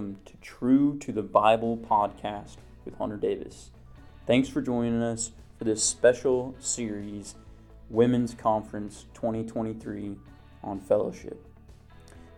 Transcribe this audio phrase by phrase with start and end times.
[0.00, 2.56] welcome to True to the Bible podcast
[2.86, 3.70] with Hunter Davis.
[4.26, 7.34] Thanks for joining us for this special series,
[7.90, 10.16] Women's Conference 2023
[10.64, 11.46] on Fellowship.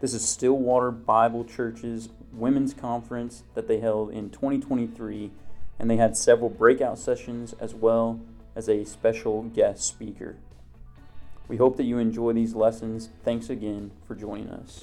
[0.01, 5.31] This is Stillwater Bible Church's Women's Conference that they held in 2023,
[5.79, 8.21] and they had several breakout sessions as well
[8.57, 10.35] as a special guest speaker.
[11.47, 13.11] We hope that you enjoy these lessons.
[13.25, 14.83] Thanks again for joining us.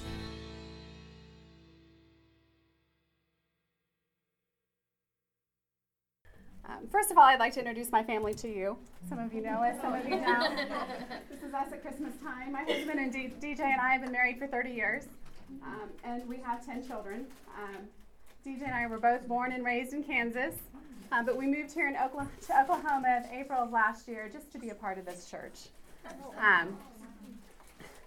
[6.80, 8.76] Um, first of all, I'd like to introduce my family to you.
[9.08, 10.56] Some of you know us, some of you don't.
[11.30, 12.52] this is us at Christmas time.
[12.52, 15.04] My husband and D- DJ and I have been married for 30 years,
[15.62, 17.26] um, and we have 10 children.
[17.58, 17.76] Um,
[18.46, 20.54] DJ and I were both born and raised in Kansas,
[21.12, 24.50] uh, but we moved here in Oklahoma, to Oklahoma in April of last year just
[24.52, 25.68] to be a part of this church.
[26.38, 26.76] Um,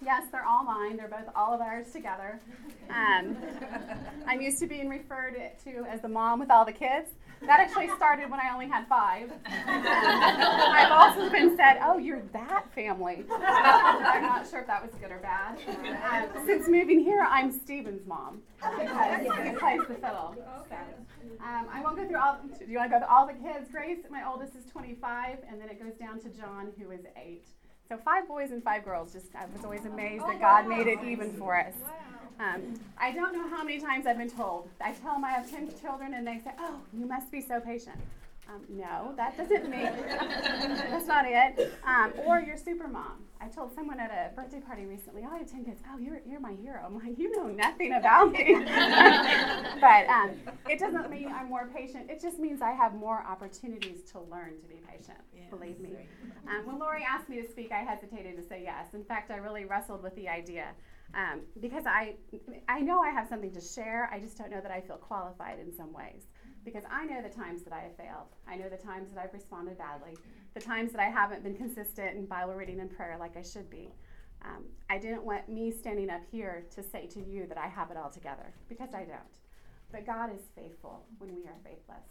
[0.04, 0.98] yes, they're all mine.
[0.98, 2.40] They're both all of ours together.
[2.90, 3.38] Um,
[4.28, 7.12] I'm used to being referred to as the mom with all the kids.
[7.46, 9.32] That actually started when I only had five.
[9.46, 15.12] I've also been said, "Oh, you're that family." I'm not sure if that was good
[15.12, 15.58] or bad.
[16.04, 20.36] Um, since moving here, I'm Steven's mom because he plays the fiddle.
[21.42, 22.40] Um, I won't go through all.
[22.58, 23.70] Do you want to go through all the kids?
[23.72, 27.44] Grace, my oldest, is 25, and then it goes down to John, who is eight.
[27.90, 29.12] So five boys and five girls.
[29.12, 31.74] Just I was always amazed that God made it even for us.
[32.40, 34.70] Um, I don't know how many times I've been told.
[34.82, 37.60] I tell them I have 10 children, and they say, Oh, you must be so
[37.60, 37.98] patient.
[38.50, 39.90] Um, no, that doesn't mean
[40.90, 41.74] that's not it.
[41.88, 43.24] Um, or you're super mom.
[43.40, 45.82] I told someone at a birthday party recently, oh, I have 10 kids.
[45.92, 46.82] Oh, you're, you're my hero.
[46.86, 48.54] I'm like, you know nothing about me.
[49.82, 50.32] but um,
[50.70, 52.10] it doesn't mean I'm more patient.
[52.10, 55.92] It just means I have more opportunities to learn to be patient, believe me.
[56.48, 58.94] Um, when Lori asked me to speak, I hesitated to say yes.
[58.94, 60.68] In fact, I really wrestled with the idea.
[61.16, 62.16] Um, because I,
[62.68, 65.60] I know I have something to share, I just don't know that I feel qualified
[65.60, 66.24] in some ways.
[66.66, 68.30] Because I know the times that I have failed.
[68.48, 70.18] I know the times that I've responded badly,
[70.54, 73.70] the times that I haven't been consistent in Bible reading and prayer like I should
[73.70, 73.90] be.
[74.46, 77.92] Um, I didn't want me standing up here to say to you that I have
[77.92, 79.20] it all together, because I don't.
[79.92, 82.08] But God is faithful when we are faithless.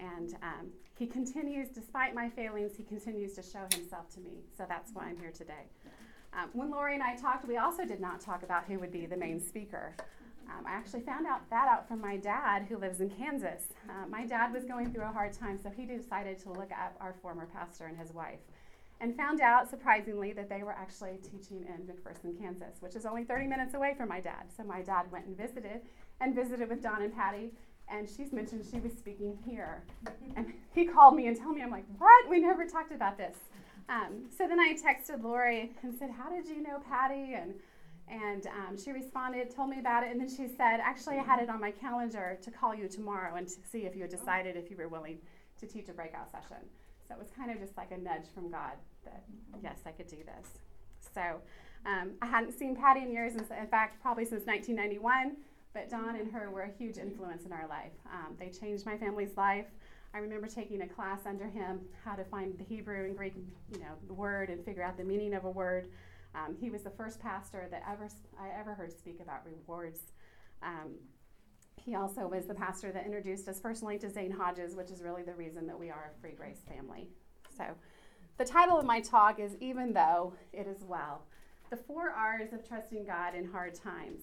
[0.00, 4.42] And um, He continues, despite my failings, He continues to show Himself to me.
[4.56, 5.70] So that's why I'm here today.
[6.36, 9.06] Um, when Lori and I talked, we also did not talk about who would be
[9.06, 9.94] the main speaker.
[10.48, 13.62] Um, I actually found out that out from my dad, who lives in Kansas.
[13.88, 16.96] Uh, my dad was going through a hard time, so he decided to look up
[17.00, 18.40] our former pastor and his wife,
[19.00, 23.24] and found out, surprisingly, that they were actually teaching in McPherson, Kansas, which is only
[23.24, 24.44] 30 minutes away from my dad.
[24.56, 25.82] So my dad went and visited,
[26.20, 27.52] and visited with Don and Patty,
[27.88, 29.84] and she's mentioned she was speaking here.
[30.36, 32.28] And he called me and told me, I'm like, what?
[32.28, 33.36] We never talked about this.
[33.88, 37.34] Um, so then I texted Lori and said, How did you know Patty?
[37.34, 37.54] And
[38.06, 41.40] and um, she responded, told me about it, and then she said, Actually, I had
[41.40, 44.56] it on my calendar to call you tomorrow and to see if you had decided
[44.56, 45.18] if you were willing
[45.60, 46.62] to teach a breakout session.
[47.08, 48.72] So it was kind of just like a nudge from God
[49.04, 49.24] that,
[49.62, 50.58] yes, I could do this.
[51.14, 51.40] So
[51.86, 55.36] um, I hadn't seen Patty in years, in fact, probably since 1991,
[55.72, 57.92] but Don and her were a huge influence in our life.
[58.12, 59.66] Um, they changed my family's life.
[60.14, 63.34] I remember taking a class under him, how to find the Hebrew and Greek,
[63.72, 65.90] you know, word and figure out the meaning of a word.
[66.36, 68.08] Um, he was the first pastor that ever
[68.40, 69.98] I ever heard speak about rewards.
[70.62, 70.94] Um,
[71.76, 75.22] he also was the pastor that introduced us personally to Zane Hodges, which is really
[75.22, 77.08] the reason that we are a Free Grace family.
[77.56, 77.64] So,
[78.38, 81.22] the title of my talk is Even Though It Is Well
[81.70, 84.22] The Four R's of Trusting God in Hard Times.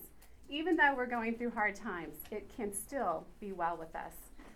[0.49, 4.13] Even though we're going through hard times, it can still be well with us.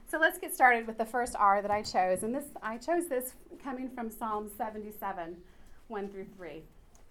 [0.07, 2.21] So let's get started with the first R that I chose.
[2.23, 3.33] And this I chose this
[3.63, 5.35] coming from Psalm 77,
[5.88, 6.61] 1 through 3.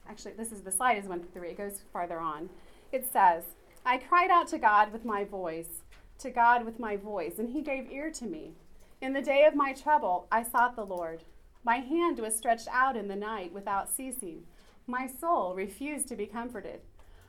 [0.09, 1.51] Actually, this is the slide is 1 through 3.
[1.51, 2.49] It goes farther on.
[2.93, 3.43] It says,
[3.85, 5.83] I cried out to God with my voice,
[6.21, 8.53] to God with my voice, and he gave ear to me.
[9.01, 11.25] In the day of my trouble, I sought the Lord.
[11.65, 14.45] My hand was stretched out in the night without ceasing.
[14.87, 16.81] My soul refused to be comforted.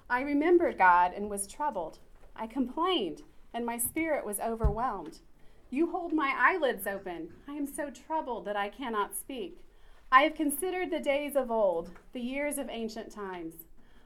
[0.09, 1.97] I remembered God and was troubled.
[2.35, 3.23] I complained,
[3.53, 5.19] and my spirit was overwhelmed.
[5.75, 7.33] You hold my eyelids open.
[7.49, 9.59] I am so troubled that I cannot speak.
[10.09, 13.55] I have considered the days of old, the years of ancient times.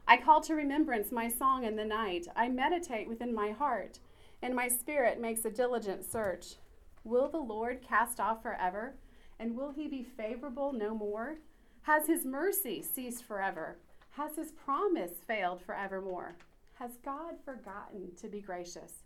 [0.07, 2.25] I call to remembrance my song in the night.
[2.35, 3.99] I meditate within my heart,
[4.41, 6.55] and my spirit makes a diligent search.
[7.03, 8.95] Will the Lord cast off forever?
[9.39, 11.37] And will he be favorable no more?
[11.83, 13.77] Has his mercy ceased forever?
[14.17, 16.35] Has his promise failed forevermore?
[16.79, 19.03] Has God forgotten to be gracious?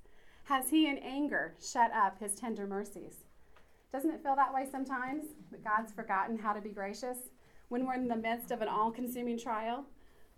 [0.48, 3.24] Has he in anger shut up his tender mercies?
[3.94, 5.24] Doesn't it feel that way sometimes?
[5.52, 7.18] That God's forgotten how to be gracious
[7.70, 9.86] when we're in the midst of an all consuming trial?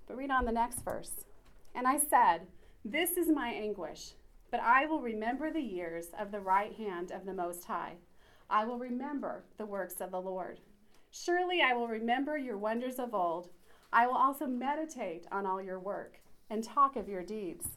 [0.07, 1.25] But read on the next verse.
[1.73, 2.41] And I said,
[2.83, 4.11] This is my anguish,
[4.51, 7.95] But I will remember the years of the right hand of the Most High.
[8.47, 10.59] I will remember the works of the Lord.
[11.09, 13.49] Surely I will remember your wonders of old.
[13.91, 17.69] I will also meditate on all your work and talk of your deeds.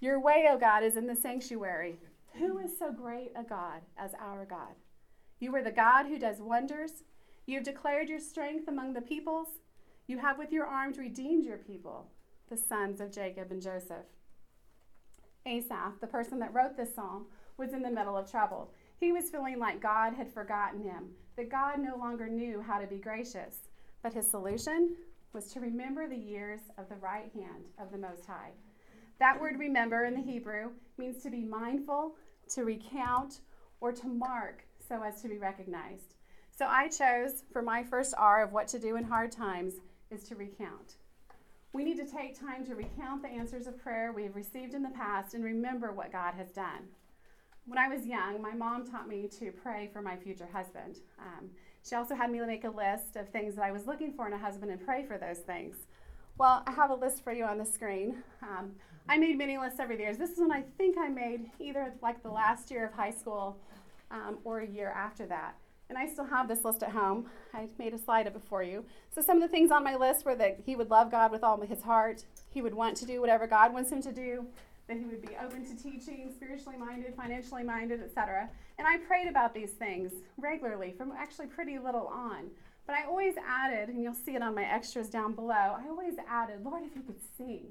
[0.00, 1.98] Your way, O God, is in the sanctuary.
[2.38, 4.74] Who is so great a God as our God?
[5.40, 7.04] You are the God who does wonders.
[7.44, 9.48] You have declared your strength among the peoples.
[10.06, 12.06] You have with your arms redeemed your people,
[12.48, 14.06] the sons of Jacob and Joseph.
[15.44, 17.26] Asaph, the person that wrote this psalm,
[17.58, 18.72] was in the middle of trouble.
[18.96, 22.86] He was feeling like God had forgotten him, that God no longer knew how to
[22.86, 23.68] be gracious.
[24.02, 24.96] But his solution
[25.34, 28.52] was to remember the years of the right hand of the Most High.
[29.20, 32.16] That word remember in the Hebrew means to be mindful,
[32.54, 33.40] to recount,
[33.80, 36.14] or to mark so as to be recognized.
[36.50, 39.74] So I chose for my first R of what to do in hard times
[40.10, 40.96] is to recount.
[41.74, 44.82] We need to take time to recount the answers of prayer we have received in
[44.82, 46.88] the past and remember what God has done.
[47.66, 50.96] When I was young, my mom taught me to pray for my future husband.
[51.18, 51.50] Um,
[51.86, 54.32] she also had me make a list of things that I was looking for in
[54.32, 55.76] a husband and pray for those things.
[56.40, 58.22] Well, I have a list for you on the screen.
[58.40, 58.70] Um,
[59.10, 60.16] I made many lists over the years.
[60.16, 63.58] This is one I think I made either like the last year of high school
[64.10, 65.54] um, or a year after that.
[65.90, 67.26] And I still have this list at home.
[67.52, 68.86] I made a slide of it for you.
[69.14, 71.44] So some of the things on my list were that he would love God with
[71.44, 72.24] all his heart.
[72.48, 74.46] He would want to do whatever God wants him to do.
[74.88, 78.48] That he would be open to teaching, spiritually minded, financially minded, etc.
[78.78, 82.48] And I prayed about these things regularly from actually pretty little on.
[82.90, 86.14] But I always added, and you'll see it on my extras down below, I always
[86.28, 87.68] added, Lord, if you could sing.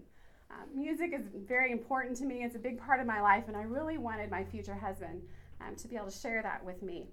[0.49, 2.45] Uh, music is very important to me.
[2.45, 5.21] It's a big part of my life, and I really wanted my future husband
[5.59, 7.09] um, to be able to share that with me.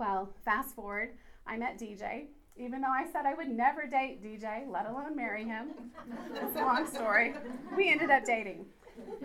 [0.00, 1.10] Well, fast forward,
[1.46, 2.24] I met DJ.
[2.56, 5.68] Even though I said I would never date DJ, let alone marry him,
[6.34, 7.34] it's a long story,
[7.76, 8.66] we ended up dating.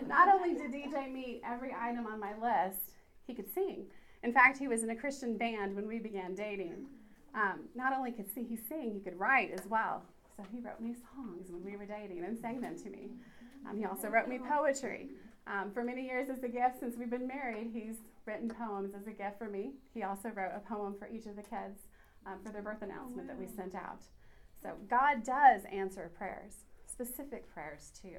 [0.05, 2.91] Not only did DJ meet every item on my list,
[3.25, 3.85] he could sing.
[4.21, 6.85] In fact, he was in a Christian band when we began dating.
[7.33, 10.03] Um, not only could see he sing, he could write as well.
[10.35, 13.11] So he wrote me songs when we were dating and sang them to me.
[13.69, 15.09] Um, he also wrote me poetry.
[15.47, 17.95] Um, for many years as a gift since we've been married, he's
[18.25, 19.71] written poems as a gift for me.
[19.93, 21.87] He also wrote a poem for each of the kids
[22.25, 24.03] um, for their birth announcement that we sent out.
[24.61, 26.53] So God does answer prayers,
[26.85, 28.17] specific prayers too.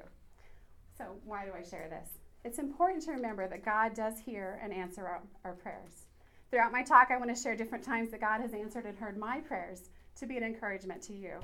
[0.97, 2.19] So why do I share this?
[2.43, 6.07] It's important to remember that God does hear and answer our, our prayers.
[6.53, 9.17] Throughout my talk, I want to share different times that God has answered and heard
[9.17, 11.39] my prayers to be an encouragement to you.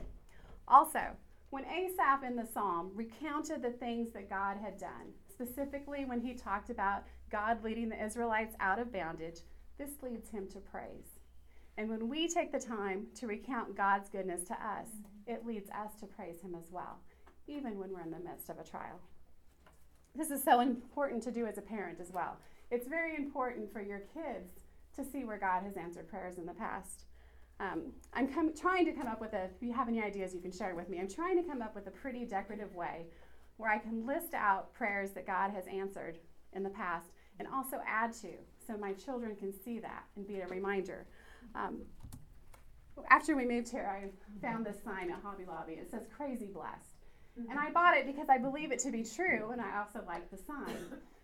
[0.68, 1.02] Also,
[1.50, 6.36] when Asaph in the psalm recounted the things that God had done, specifically when he
[6.36, 9.40] talked about God leading the Israelites out of bondage,
[9.80, 11.18] this leads him to praise.
[11.80, 15.34] And when we take the time to recount God's goodness to us, mm-hmm.
[15.34, 17.00] it leads us to praise him as well,
[17.48, 19.00] even when we're in the midst of a trial.
[20.14, 22.38] This is so important to do as a parent as well.
[22.70, 26.54] It's very important for your kids to see where God has answered prayers in the
[26.54, 27.06] past.
[27.60, 30.42] Um, I'm com- trying to come up with a, if you have any ideas, you
[30.42, 31.00] can share with me.
[31.00, 33.08] I'm trying to come up with a pretty decorative way
[33.58, 36.20] where I can list out prayers that God has answered
[36.54, 37.10] in the past
[37.40, 38.30] and also add to
[38.66, 41.06] so my children can see that and be a reminder.
[41.56, 41.82] Um,
[43.10, 44.10] after we moved here, I
[44.42, 45.74] found this sign at Hobby Lobby.
[45.74, 46.96] It says Crazy Blessed.
[47.50, 50.30] And I bought it because I believe it to be true and I also like
[50.30, 50.76] the sign.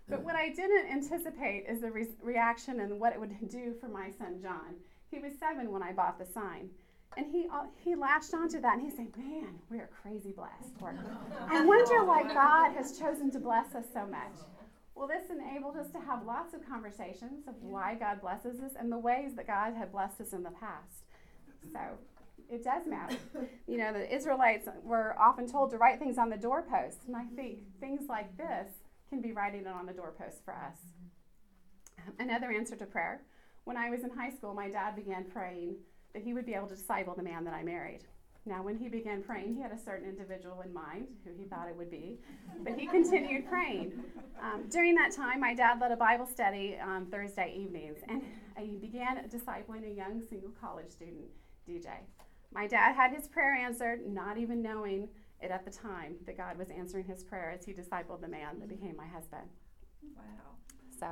[0.07, 3.87] But what I didn't anticipate is the re- reaction and what it would do for
[3.87, 4.75] my son John.
[5.09, 6.69] He was seven when I bought the sign.
[7.17, 10.75] And he, uh, he latched onto that and he said, Man, we are crazy blessed.
[10.81, 10.93] Or,
[11.49, 14.33] I wonder why God has chosen to bless us so much.
[14.95, 18.91] Well, this enabled us to have lots of conversations of why God blesses us and
[18.91, 21.03] the ways that God had blessed us in the past.
[21.71, 21.79] So
[22.49, 23.17] it does matter.
[23.67, 27.25] You know, the Israelites were often told to write things on the doorposts, and I
[27.35, 28.69] think things like this
[29.09, 30.77] can be writing it on the doorpost for us.
[32.19, 33.21] Another answer to prayer.
[33.63, 35.75] When I was in high school, my dad began praying
[36.13, 38.01] that he would be able to disciple the man that I married.
[38.47, 41.67] Now, when he began praying, he had a certain individual in mind who he thought
[41.67, 42.19] it would be,
[42.63, 43.91] but he continued praying.
[44.39, 48.21] Um, during that time, my dad led a Bible study on Thursday evenings, and
[48.59, 51.25] he began discipling a young single college student,
[51.67, 51.87] DJ.
[52.53, 55.09] My dad had his prayer answered, not even knowing
[55.41, 58.59] it at the time that God was answering his prayer as he discipled the man
[58.59, 59.47] that became my husband.
[60.15, 60.55] Wow.
[60.99, 61.07] So,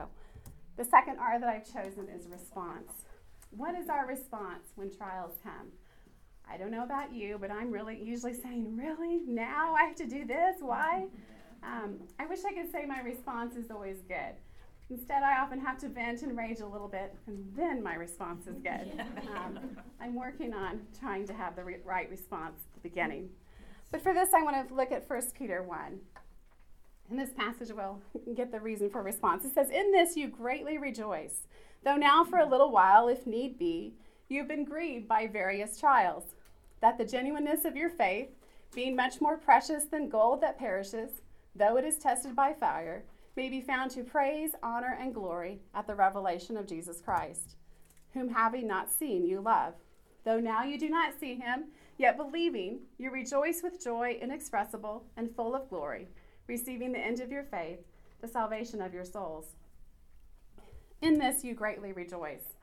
[0.78, 2.92] the second R that I've chosen is response.
[3.52, 5.72] What is our response when trials come?
[6.50, 9.22] I don't know about you, but I'm really usually saying, Really?
[9.28, 10.58] Now I have to do this?
[10.60, 11.08] Why?
[11.66, 14.36] Um, I wish I could say my response is always good.
[14.90, 18.48] Instead, I often have to vent and rage a little bit, and then my response
[18.48, 19.02] is good.
[19.34, 19.60] Um,
[20.00, 23.30] I'm working on trying to have the re- right response at the beginning.
[23.94, 26.00] But for this, I want to look at 1 Peter 1.
[27.12, 28.02] In this passage, we'll
[28.34, 29.46] get the reason for response.
[29.46, 31.46] It says, In this you greatly rejoice,
[31.86, 33.94] though now for a little while, if need be,
[34.30, 36.24] you've been grieved by various trials,
[36.82, 38.30] that the genuineness of your faith,
[38.74, 41.22] being much more precious than gold that perishes,
[41.56, 43.04] though it is tested by fire,
[43.36, 47.58] may be found to praise, honor, and glory at the revelation of Jesus Christ,
[48.14, 49.76] whom having not seen you love.
[50.26, 51.66] Though now you do not see him,
[51.98, 56.08] yet believing, you rejoice with joy inexpressible and full of glory,
[56.48, 57.80] receiving the end of your faith,
[58.22, 59.56] the salvation of your souls.
[61.02, 62.56] In this you greatly rejoice.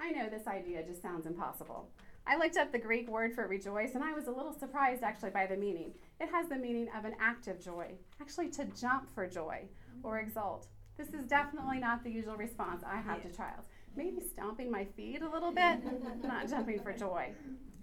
[0.00, 1.90] I know this idea just sounds impossible.
[2.26, 5.30] I looked up the Greek word for rejoice and I was a little surprised actually
[5.30, 5.92] by the meaning.
[6.20, 9.68] It has the meaning of an active joy, actually to jump for joy
[10.02, 10.66] or exult.
[10.96, 13.66] This is definitely not the usual response I have to trials.
[13.96, 15.80] Maybe stomping my feet a little bit,
[16.22, 17.32] not jumping for joy.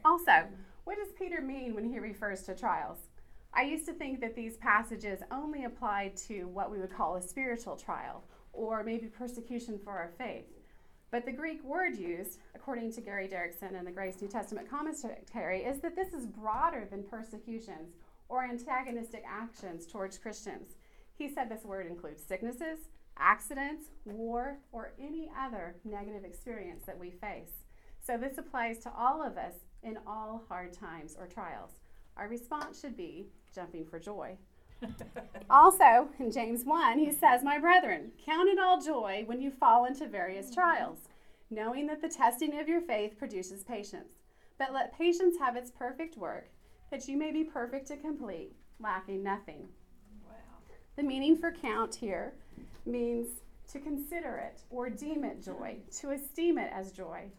[0.04, 0.48] Also,
[0.84, 2.98] what does Peter mean when he refers to trials?
[3.54, 7.22] I used to think that these passages only applied to what we would call a
[7.22, 8.24] spiritual trial
[8.54, 10.46] or maybe persecution for our faith.
[11.12, 15.60] But the Greek word used, according to Gary Derickson and the Grace New Testament Commentary,
[15.60, 17.96] is that this is broader than persecutions
[18.30, 20.76] or antagonistic actions towards Christians.
[21.18, 22.80] He said this word includes sicknesses,
[23.18, 27.66] accidents, war, or any other negative experience that we face.
[28.00, 31.72] So this applies to all of us in all hard times or trials.
[32.18, 34.38] Our response should be jumping for joy.
[35.50, 39.86] also, in James 1, he says, My brethren, count it all joy when you fall
[39.86, 40.56] into various mm-hmm.
[40.56, 41.00] trials,
[41.50, 44.14] knowing that the testing of your faith produces patience.
[44.58, 46.50] But let patience have its perfect work,
[46.90, 49.68] that you may be perfect and complete, lacking nothing.
[50.28, 50.36] Wow.
[50.96, 52.34] The meaning for count here
[52.86, 53.28] means
[53.72, 57.32] to consider it or deem it joy, to esteem it as joy.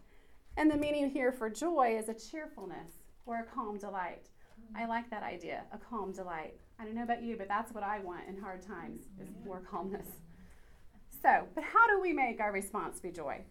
[0.57, 2.91] And the meaning here for joy is a cheerfulness
[3.25, 4.29] or a calm delight.
[4.61, 4.83] Mm-hmm.
[4.83, 6.55] I like that idea, a calm delight.
[6.79, 9.47] I don't know about you, but that's what I want in hard times is mm-hmm.
[9.47, 10.07] more calmness.
[11.21, 13.41] So, but how do we make our response be joy?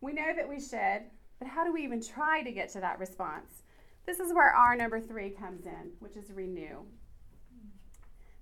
[0.00, 1.02] We know that we should,
[1.38, 3.62] but how do we even try to get to that response?
[4.06, 6.82] This is where our number three comes in, which is renew.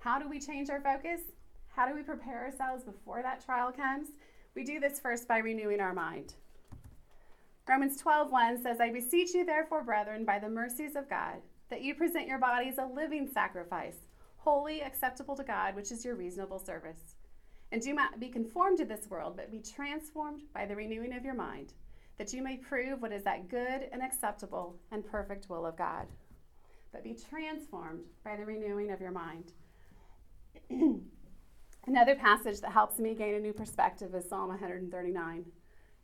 [0.01, 1.21] How do we change our focus?
[1.69, 4.09] How do we prepare ourselves before that trial comes?
[4.55, 6.35] We do this first by renewing our mind.
[7.71, 11.95] Romans 12:1 says, "I beseech you therefore, brethren, by the mercies of God, that you
[11.95, 14.09] present your bodies a living sacrifice,
[14.39, 17.15] holy, acceptable to God, which is your reasonable service.
[17.71, 21.25] And do not be conformed to this world, but be transformed by the renewing of
[21.25, 21.73] your mind,
[22.19, 26.09] that you may prove what is that good and acceptable and perfect will of God.
[26.91, 29.53] But be transformed by the renewing of your mind.
[31.87, 35.45] Another passage that helps me gain a new perspective is Psalm 139.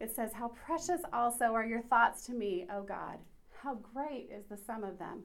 [0.01, 3.19] It says, How precious also are your thoughts to me, O God.
[3.63, 5.25] How great is the sum of them.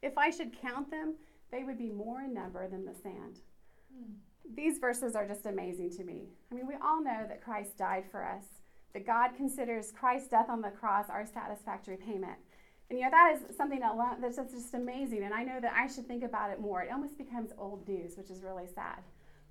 [0.00, 1.14] If I should count them,
[1.50, 3.40] they would be more in number than the sand.
[3.94, 4.14] Mm.
[4.56, 6.28] These verses are just amazing to me.
[6.50, 8.44] I mean, we all know that Christ died for us,
[8.92, 12.38] that God considers Christ's death on the cross our satisfactory payment.
[12.90, 13.80] And you know, that is something
[14.20, 15.22] that's just amazing.
[15.24, 16.82] And I know that I should think about it more.
[16.82, 18.98] It almost becomes old news, which is really sad.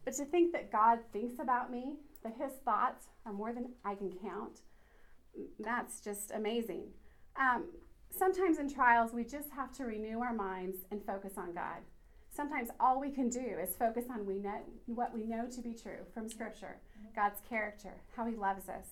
[0.05, 3.95] But to think that God thinks about me, that his thoughts are more than I
[3.95, 4.61] can count,
[5.59, 6.83] that's just amazing.
[7.39, 7.65] Um,
[8.15, 11.79] sometimes in trials, we just have to renew our minds and focus on God.
[12.33, 15.73] Sometimes all we can do is focus on we know, what we know to be
[15.73, 16.77] true from Scripture
[17.15, 18.87] God's character, how He loves us.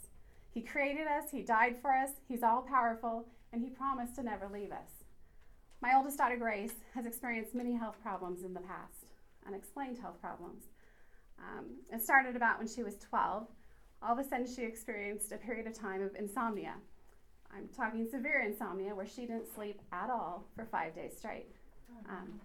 [0.52, 4.50] He created us, He died for us, He's all powerful, and He promised to never
[4.50, 5.04] leave us.
[5.82, 9.06] My oldest daughter, Grace, has experienced many health problems in the past,
[9.48, 10.66] unexplained health problems.
[11.40, 13.48] Um, it started about when she was 12.
[14.02, 16.76] All of a sudden, she experienced a period of time of insomnia.
[17.54, 21.48] I'm talking severe insomnia where she didn't sleep at all for five days straight.
[22.10, 22.40] Um,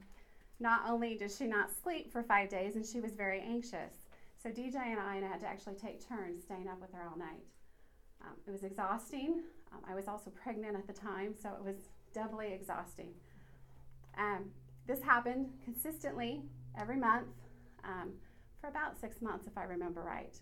[0.60, 3.92] not only did she not sleep for five days, and she was very anxious.
[4.42, 7.44] So DJ and I had to actually take turns staying up with her all night.
[8.22, 9.42] Um, it was exhausting.
[9.72, 11.76] Um, I was also pregnant at the time, so it was
[12.14, 13.12] doubly exhausting.
[14.18, 14.50] Um,
[14.86, 16.42] this happened consistently
[16.78, 17.28] every month
[17.84, 18.12] um,
[18.64, 20.34] for about six months, if I remember right.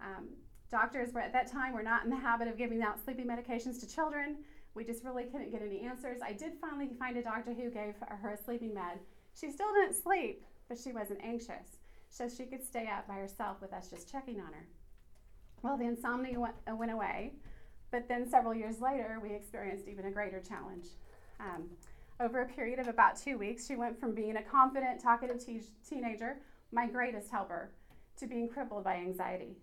[0.00, 0.28] Um,
[0.70, 3.80] Doctors were at that time were not in the habit of giving out sleeping medications
[3.80, 4.36] to children.
[4.74, 6.20] We just really couldn't get any answers.
[6.24, 9.00] I did finally find a doctor who gave her a sleeping med.
[9.34, 13.60] She still didn't sleep, but she wasn't anxious, so she could stay up by herself
[13.60, 14.68] with us just checking on her.
[15.62, 17.32] Well, the insomnia went, uh, went away,
[17.90, 20.86] but then several years later, we experienced even a greater challenge.
[21.40, 21.68] Um,
[22.20, 25.62] over a period of about two weeks, she went from being a confident, talkative te-
[25.86, 26.38] teenager,
[26.72, 27.70] my greatest helper,
[28.18, 29.56] to being crippled by anxiety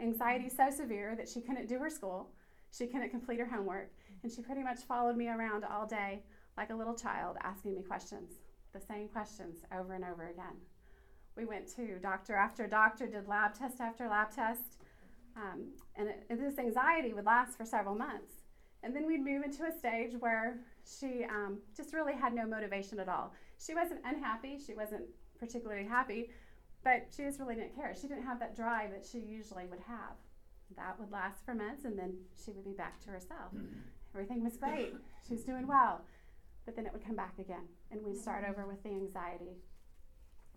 [0.00, 2.30] anxiety so severe that she couldn't do her school,
[2.70, 3.90] she couldn't complete her homework,
[4.22, 6.22] and she pretty much followed me around all day
[6.56, 8.34] like a little child asking me questions,
[8.72, 10.56] the same questions over and over again.
[11.36, 14.78] We went to doctor after doctor, did lab test after lab test,
[15.36, 18.32] um, and it, this anxiety would last for several months.
[18.82, 23.00] And then we'd move into a stage where she um, just really had no motivation
[23.00, 23.32] at all.
[23.64, 25.04] She wasn't unhappy, she wasn't
[25.38, 26.30] particularly happy,
[26.84, 27.94] but she just really didn't care.
[27.94, 30.16] She didn't have that drive that she usually would have.
[30.76, 32.14] That would last for months, and then
[32.44, 33.54] she would be back to herself.
[33.54, 33.80] Mm-hmm.
[34.14, 34.94] Everything was great,
[35.26, 36.02] she was doing well,
[36.64, 39.56] but then it would come back again, and we'd start over with the anxiety.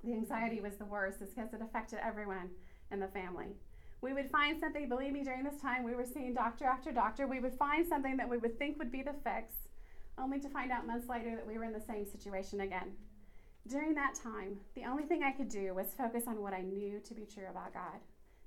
[0.03, 2.49] The anxiety was the worst, is because it affected everyone
[2.91, 3.55] in the family.
[4.01, 7.27] We would find something, believe me, during this time, we were seeing doctor after doctor.
[7.27, 9.53] We would find something that we would think would be the fix,
[10.17, 12.93] only to find out months later that we were in the same situation again.
[13.67, 16.99] During that time, the only thing I could do was focus on what I knew
[16.99, 17.99] to be true about God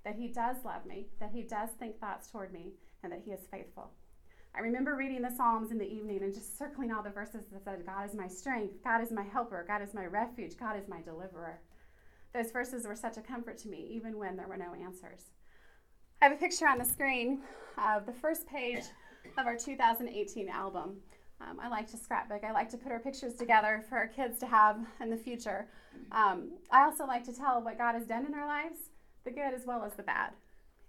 [0.05, 3.33] that He does love me, that He does think thoughts toward me, and that He
[3.33, 3.91] is faithful.
[4.55, 7.65] I remember reading the Psalms in the evening and just circling all the verses that
[7.65, 10.89] said, God is my strength, God is my helper, God is my refuge, God is
[10.89, 11.59] my deliverer.
[12.35, 15.31] Those verses were such a comfort to me, even when there were no answers.
[16.21, 17.41] I have a picture on the screen
[17.79, 18.85] of the first page
[19.39, 20.99] of our 2018 album.
[21.41, 22.45] Um, I like to scrapbook.
[22.45, 25.67] I like to put our pictures together for our kids to have in the future.
[26.13, 28.79] Um, I also like to tell what God has done in our lives,
[29.25, 30.31] the good as well as the bad.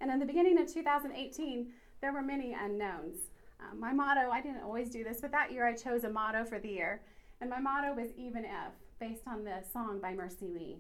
[0.02, 1.72] And in the beginning of 2018,
[2.02, 3.18] there were many unknowns.
[3.60, 6.46] Um, my motto, I didn't always do this, but that year I chose a motto
[6.46, 7.02] for the year.
[7.42, 10.78] And my motto was even if, based on the song by MercyMe.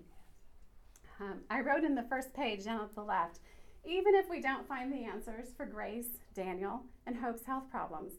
[1.19, 3.39] Um, I wrote in the first page down at the left,
[3.85, 8.13] even if we don't find the answers for Grace, Daniel, and Hope's health problems,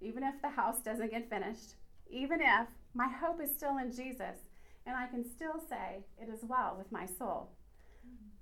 [0.00, 1.74] even if the house doesn't get finished,
[2.10, 4.36] even if my hope is still in Jesus,
[4.86, 7.50] and I can still say, It is well with my soul.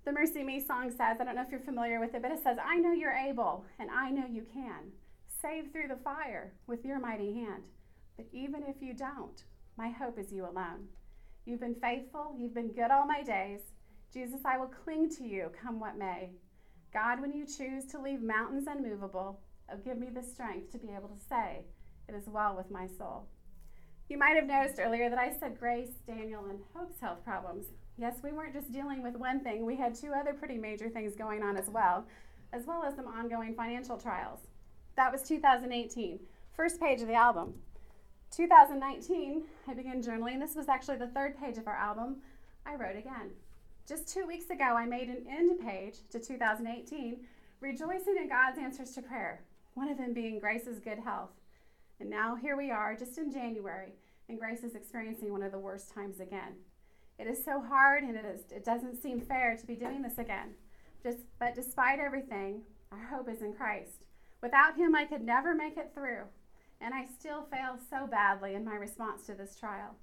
[0.05, 2.57] The MercyMe song says, I don't know if you're familiar with it, but it says,
[2.65, 4.93] I know you're able, and I know you can.
[5.43, 7.65] Save through the fire with your mighty hand.
[8.17, 9.45] But even if you don't,
[9.77, 10.89] my hope is you alone.
[11.45, 13.61] You've been faithful, you've been good all my days.
[14.13, 16.31] Jesus, I will cling to you, come what may.
[16.93, 19.41] God, when you choose to leave mountains unmovable,
[19.77, 21.65] give me the strength to be able to say,
[22.09, 23.27] It is well with my soul.
[24.09, 27.67] You might have noticed earlier that I said Grace, Daniel, and Hope's health problems.
[27.99, 31.15] Yes, we weren't just dealing with one thing, we had two other pretty major things
[31.15, 32.07] going on as well,
[32.53, 34.41] as well as some ongoing financial trials.
[34.97, 36.19] That was 2018,
[36.53, 37.55] first page of the album.
[38.31, 40.41] 2019, I began journaling.
[40.41, 42.17] This was actually the third page of our album.
[42.67, 43.31] I wrote again.
[43.89, 47.19] Just two weeks ago, I made an end page to 2018,
[47.61, 49.41] rejoicing in God's answers to prayer,
[49.79, 51.31] one of them being Grace's good health.
[52.01, 53.93] And now here we are, just in January,
[54.29, 56.55] and Grace is experiencing one of the worst times again.
[57.17, 60.19] It is so hard, and it, is, it doesn't seem fair to be doing this
[60.19, 60.55] again.
[61.01, 64.07] Just, but despite everything, our hope is in Christ.
[64.43, 66.25] Without Him, I could never make it through,
[66.81, 69.95] and I still fail so badly in my response to this trial.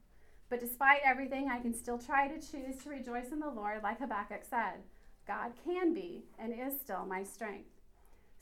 [0.50, 4.00] But despite everything, I can still try to choose to rejoice in the Lord, like
[4.00, 4.84] Habakkuk said.
[5.28, 7.75] God can be and is still my strength.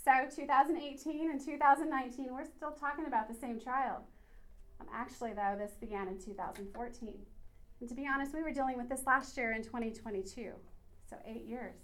[0.04, 4.04] So, 2018 and 2019, we're still talking about the same trial.
[4.82, 7.14] Um, actually, though, this began in 2014.
[7.80, 10.52] And to be honest, we were dealing with this last year in 2022.
[11.10, 11.76] So, eight years.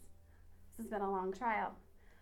[0.70, 1.72] This has been a long trial.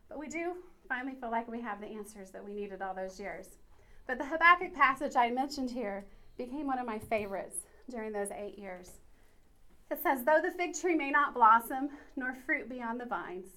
[0.07, 0.57] But we do
[0.87, 3.47] finally feel like we have the answers that we needed all those years.
[4.05, 6.05] But the Habakkuk passage I mentioned here
[6.37, 7.57] became one of my favorites
[7.89, 8.91] during those eight years.
[9.89, 13.47] It says, Though the fig tree may not blossom, nor fruit be on the vines,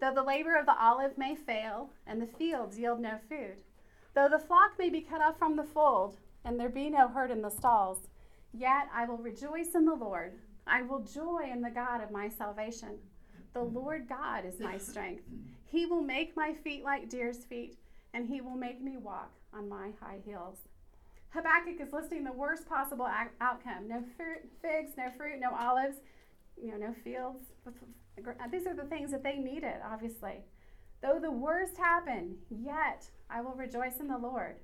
[0.00, 3.56] though the labor of the olive may fail, and the fields yield no food,
[4.14, 7.30] though the flock may be cut off from the fold, and there be no herd
[7.30, 8.08] in the stalls,
[8.52, 10.32] yet I will rejoice in the Lord.
[10.66, 12.98] I will joy in the God of my salvation.
[13.52, 15.24] The Lord God is my strength.
[15.66, 17.76] He will make my feet like deer's feet,
[18.14, 20.58] and he will make me walk on my high heels.
[21.30, 23.08] Habakkuk is listing the worst possible
[23.40, 25.98] outcome no fruit, figs, no fruit, no olives,
[26.60, 27.44] you know, no fields.
[28.18, 30.44] Uh, these are the things that they needed, obviously.
[31.02, 34.56] Though the worst happened, yet I will rejoice in the Lord.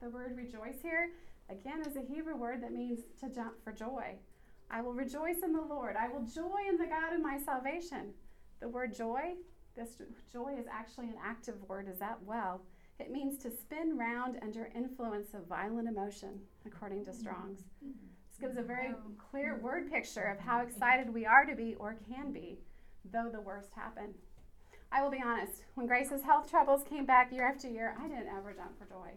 [0.00, 1.10] The word rejoice here,
[1.50, 4.16] again, is a Hebrew word that means to jump for joy.
[4.70, 5.96] I will rejoice in the Lord.
[5.96, 8.14] I will joy in the God of my salvation.
[8.60, 9.34] The word joy,
[9.76, 10.00] this
[10.32, 12.62] joy is actually an active word as that well.
[12.98, 17.64] It means to spin round under influence of violent emotion, according to Strong's.
[17.80, 18.94] This gives a very
[19.30, 20.68] clear word picture of how mm-hmm.
[20.68, 22.58] excited we are to be or can be,
[23.10, 24.14] though the worst happened.
[24.90, 28.28] I will be honest, when Grace's health troubles came back year after year, I didn't
[28.28, 29.12] ever jump for joy.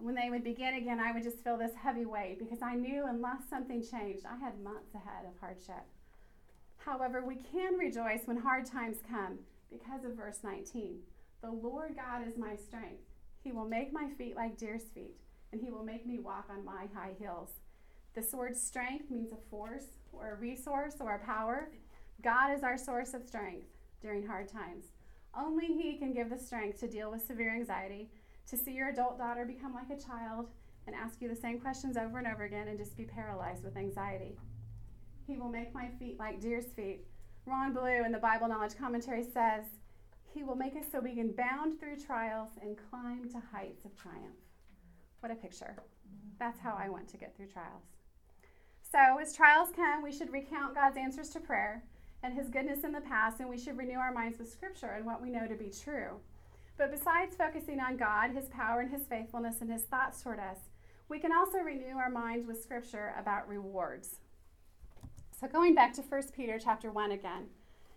[0.00, 3.06] When they would begin again, I would just feel this heavy weight because I knew
[3.06, 5.84] unless something changed, I had months ahead of hardship.
[6.78, 9.38] However, we can rejoice when hard times come
[9.70, 10.98] because of verse 19.
[11.42, 13.02] The Lord God is my strength.
[13.42, 15.16] He will make my feet like deer's feet,
[15.52, 17.50] and he will make me walk on my high hills.
[18.14, 21.70] This word strength means a force or a resource or a power.
[22.22, 23.66] God is our source of strength
[24.00, 24.84] during hard times.
[25.36, 28.10] Only He can give the strength to deal with severe anxiety,
[28.48, 30.48] to see your adult daughter become like a child
[30.86, 33.76] and ask you the same questions over and over again and just be paralyzed with
[33.76, 34.36] anxiety.
[35.26, 37.06] He will make my feet like deer's feet.
[37.46, 39.64] Ron Blue in the Bible Knowledge Commentary says,
[40.32, 43.96] He will make us so we can bound through trials and climb to heights of
[43.96, 44.36] triumph.
[45.20, 45.76] What a picture.
[46.38, 47.84] That's how I want to get through trials.
[48.92, 51.82] So, as trials come, we should recount God's answers to prayer
[52.24, 55.04] and His goodness in the past, and we should renew our minds with Scripture and
[55.04, 56.18] what we know to be true.
[56.78, 60.56] But besides focusing on God, His power, and His faithfulness, and His thoughts toward us,
[61.08, 64.16] we can also renew our minds with Scripture about rewards.
[65.38, 67.48] So, going back to 1 Peter chapter 1 again.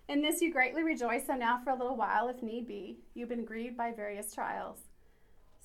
[0.10, 3.30] In this you greatly rejoice, so now for a little while, if need be, you've
[3.30, 4.80] been grieved by various trials.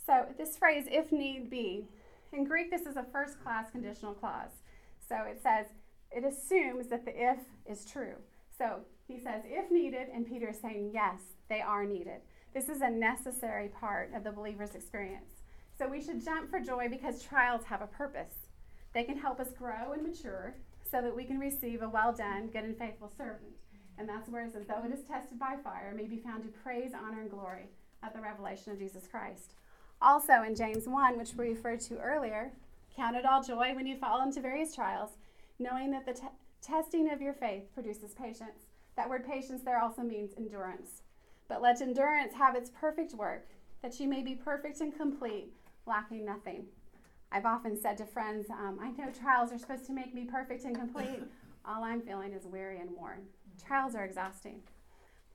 [0.07, 1.87] So, this phrase, if need be,
[2.33, 4.53] in Greek, this is a first class conditional clause.
[5.07, 5.67] So it says,
[6.11, 8.15] it assumes that the if is true.
[8.57, 12.21] So he says, if needed, and Peter is saying, yes, they are needed.
[12.55, 15.43] This is a necessary part of the believer's experience.
[15.79, 18.35] So we should jump for joy because trials have a purpose.
[18.93, 20.55] They can help us grow and mature
[20.91, 23.57] so that we can receive a well done, good and faithful servant.
[23.99, 26.49] And that's where it says, though it is tested by fire, may be found to
[26.49, 27.69] praise, honor, and glory
[28.03, 29.55] at the revelation of Jesus Christ.
[30.01, 32.53] Also in James 1, which we referred to earlier,
[32.95, 35.11] count it all joy when you fall into various trials,
[35.59, 36.21] knowing that the
[36.63, 38.67] testing of your faith produces patience.
[38.97, 41.03] That word patience there also means endurance.
[41.49, 43.49] But let endurance have its perfect work,
[43.83, 45.53] that you may be perfect and complete,
[45.87, 46.67] lacking nothing.
[47.33, 50.65] I've often said to friends, um, I know trials are supposed to make me perfect
[50.65, 51.23] and complete.
[51.65, 53.23] All I'm feeling is weary and worn.
[53.67, 54.61] Trials are exhausting.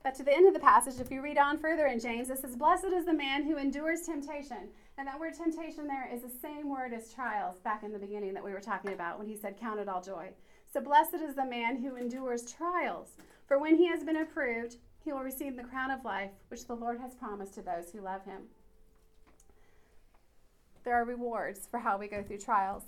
[0.04, 2.38] But to the end of the passage, if you read on further in James, it
[2.38, 4.68] says, Blessed is the man who endures temptation.
[4.96, 8.32] And that word temptation there is the same word as trials back in the beginning
[8.34, 10.30] that we were talking about when he said, Count it all joy.
[10.78, 13.08] So blessed is the man who endures trials.
[13.48, 16.76] For when he has been approved, he will receive the crown of life which the
[16.76, 18.42] Lord has promised to those who love him.
[20.84, 22.84] There are rewards for how we go through trials.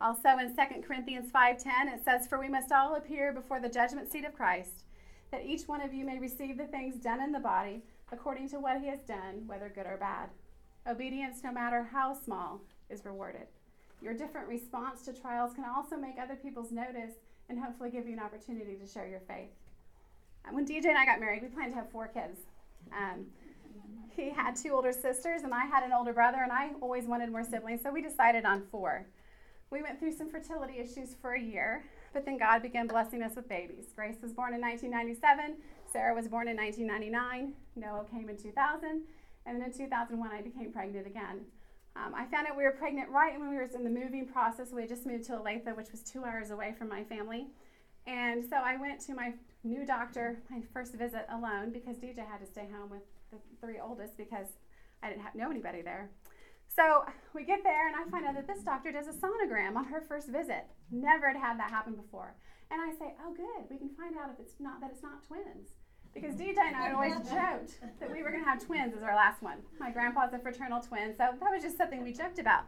[0.00, 4.10] Also in 2 Corinthians 5:10 it says for we must all appear before the judgment
[4.10, 4.84] seat of Christ
[5.30, 8.58] that each one of you may receive the things done in the body according to
[8.58, 10.30] what he has done, whether good or bad.
[10.86, 13.48] Obedience, no matter how small, is rewarded.
[14.00, 17.12] Your different response to trials can also make other people's notice
[17.48, 19.50] and hopefully give you an opportunity to share your faith.
[20.50, 22.38] When DJ and I got married, we planned to have four kids.
[22.92, 23.26] Um,
[24.14, 27.30] he had two older sisters, and I had an older brother, and I always wanted
[27.30, 29.06] more siblings, so we decided on four.
[29.70, 33.34] We went through some fertility issues for a year, but then God began blessing us
[33.34, 33.86] with babies.
[33.96, 35.56] Grace was born in 1997,
[35.90, 39.02] Sarah was born in 1999, Noah came in 2000,
[39.46, 41.40] and then in 2001 I became pregnant again.
[41.96, 44.72] Um, I found out we were pregnant right when we were in the moving process.
[44.72, 47.46] We had just moved to Olathe, which was two hours away from my family.
[48.06, 52.40] And so I went to my new doctor, my first visit alone, because DJ had
[52.40, 54.48] to stay home with the three oldest because
[55.02, 56.10] I didn't have, know anybody there.
[56.68, 57.04] So
[57.34, 60.00] we get there, and I find out that this doctor does a sonogram on her
[60.00, 60.66] first visit.
[60.90, 62.34] Never had had that happen before.
[62.70, 63.70] And I say, "Oh, good.
[63.70, 65.76] We can find out if it's not that it's not twins."
[66.14, 69.14] Because DJ and I always joked that we were going to have twins as our
[69.14, 69.58] last one.
[69.80, 72.64] My grandpa's a fraternal twin, so that was just something we joked about.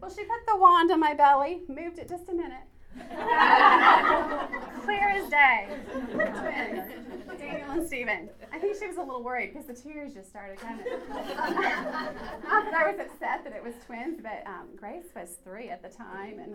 [0.00, 2.66] Well, she put the wand on my belly, moved it just a minute,
[4.84, 5.68] Clear as day.
[6.12, 7.38] Twins.
[7.38, 8.28] Daniel and Stephen.
[8.52, 10.84] I think she was a little worried because the tears just started coming.
[11.08, 15.82] Not that I was upset that it was twins, but um, Grace was three at
[15.82, 16.54] the time, and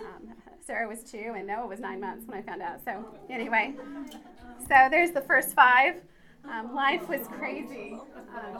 [0.00, 0.34] um,
[0.64, 2.84] Sarah was two, and Noah was nine months when I found out.
[2.84, 3.74] So, anyway,
[4.68, 5.96] so there's the first five.
[6.50, 7.98] Um, life was crazy.
[8.34, 8.58] Um,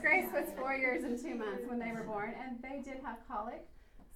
[0.00, 3.16] Grace was four years and two months when they were born, and they did have
[3.26, 3.66] colic.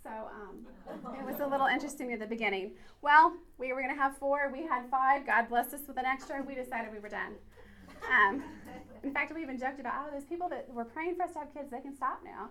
[0.09, 2.73] So um, it was a little interesting at the beginning.
[3.03, 4.51] Well, we were going to have four.
[4.51, 5.27] We had five.
[5.27, 6.43] God blessed us with an extra.
[6.43, 7.35] We decided we were done.
[8.09, 8.43] Um,
[9.03, 11.41] in fact, we even joked about, oh, those people that were praying for us to
[11.41, 12.49] have kids, they can stop now.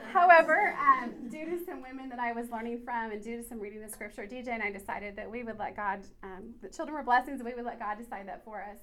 [0.12, 3.60] However, um, due to some women that I was learning from and due to some
[3.60, 6.96] reading the scripture, DJ and I decided that we would let God, um, the children
[6.96, 8.78] were blessings, and we would let God decide that for us.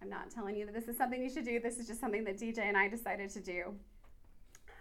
[0.00, 1.58] I'm not telling you that this is something you should do.
[1.58, 3.74] This is just something that DJ and I decided to do.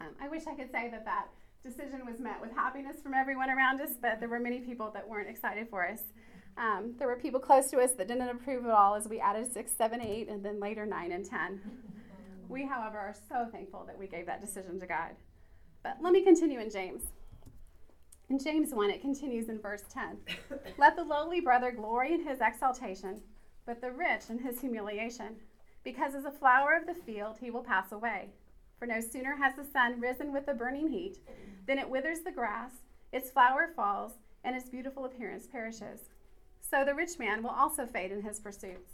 [0.02, 1.28] Um, I wish I could say that that
[1.66, 5.08] decision was met with happiness from everyone around us, but there were many people that
[5.08, 6.00] weren't excited for us.
[6.58, 9.52] Um, there were people close to us that didn't approve at all as we added
[9.52, 11.60] six, seven, eight, and then later nine and ten.
[12.48, 15.12] We, however, are so thankful that we gave that decision to God.
[15.84, 17.02] But let me continue in James.
[18.30, 20.18] In James 1, it continues in verse 10.
[20.80, 23.22] Let the lowly brother glory in his exaltation,
[23.68, 25.36] but the rich in his humiliation,
[25.84, 28.30] because as a flower of the field he will pass away.
[28.86, 31.18] For no sooner has the sun risen with a burning heat
[31.66, 32.70] than it withers the grass,
[33.12, 34.12] its flower falls,
[34.44, 36.02] and its beautiful appearance perishes.
[36.62, 38.92] So the rich man will also fade in his pursuits.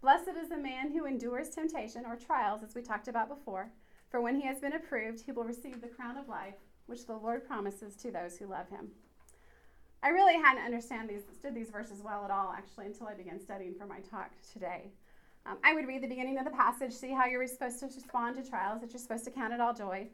[0.00, 3.70] Blessed is the man who endures temptation or trials, as we talked about before,
[4.08, 7.14] for when he has been approved, he will receive the crown of life, which the
[7.14, 8.88] Lord promises to those who love him.
[10.02, 13.74] I really hadn't understood these, these verses well at all, actually, until I began studying
[13.74, 14.92] for my talk today.
[15.48, 18.36] Um, I would read the beginning of the passage, see how you're supposed to respond
[18.36, 20.06] to trials, that you're supposed to count it all joy.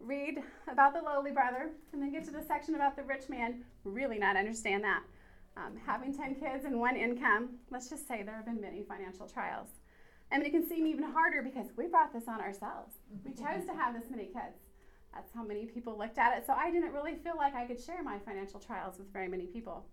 [0.00, 3.62] Read about the lowly brother, and then get to the section about the rich man,
[3.84, 5.02] really not understand that.
[5.56, 9.28] Um, having 10 kids and one income, let's just say there have been many financial
[9.28, 9.68] trials.
[10.32, 12.94] Mean, it can seem even harder because we brought this on ourselves.
[13.24, 14.58] We chose to have this many kids.
[15.14, 16.44] That's how many people looked at it.
[16.46, 19.44] So I didn't really feel like I could share my financial trials with very many
[19.44, 19.84] people.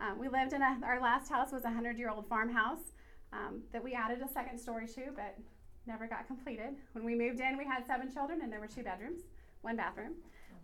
[0.00, 2.92] Um, we lived in a, our last house was a 100 year old farmhouse
[3.32, 5.36] um, that we added a second story to, but
[5.86, 6.76] never got completed.
[6.92, 9.20] When we moved in, we had seven children and there were two bedrooms,
[9.62, 10.14] one bathroom.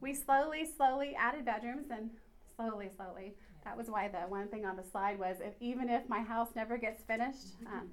[0.00, 2.10] We slowly, slowly added bedrooms and
[2.56, 3.34] slowly, slowly
[3.66, 6.50] that was why the one thing on the slide was if even if my house
[6.54, 7.88] never gets finished, um,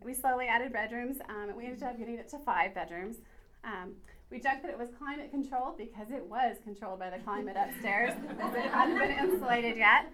[0.00, 1.18] we slowly added bedrooms.
[1.28, 3.16] Um, and we ended up getting it to five bedrooms.
[3.64, 3.94] Um,
[4.30, 8.12] we joked that it was climate controlled because it was controlled by the climate upstairs
[8.54, 10.06] it hadn't been insulated yet.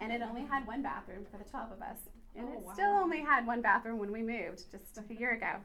[0.00, 1.98] And it only had one bathroom for the 12 of us.
[2.36, 2.72] And oh, it wow.
[2.72, 5.56] still only had one bathroom when we moved just a year ago.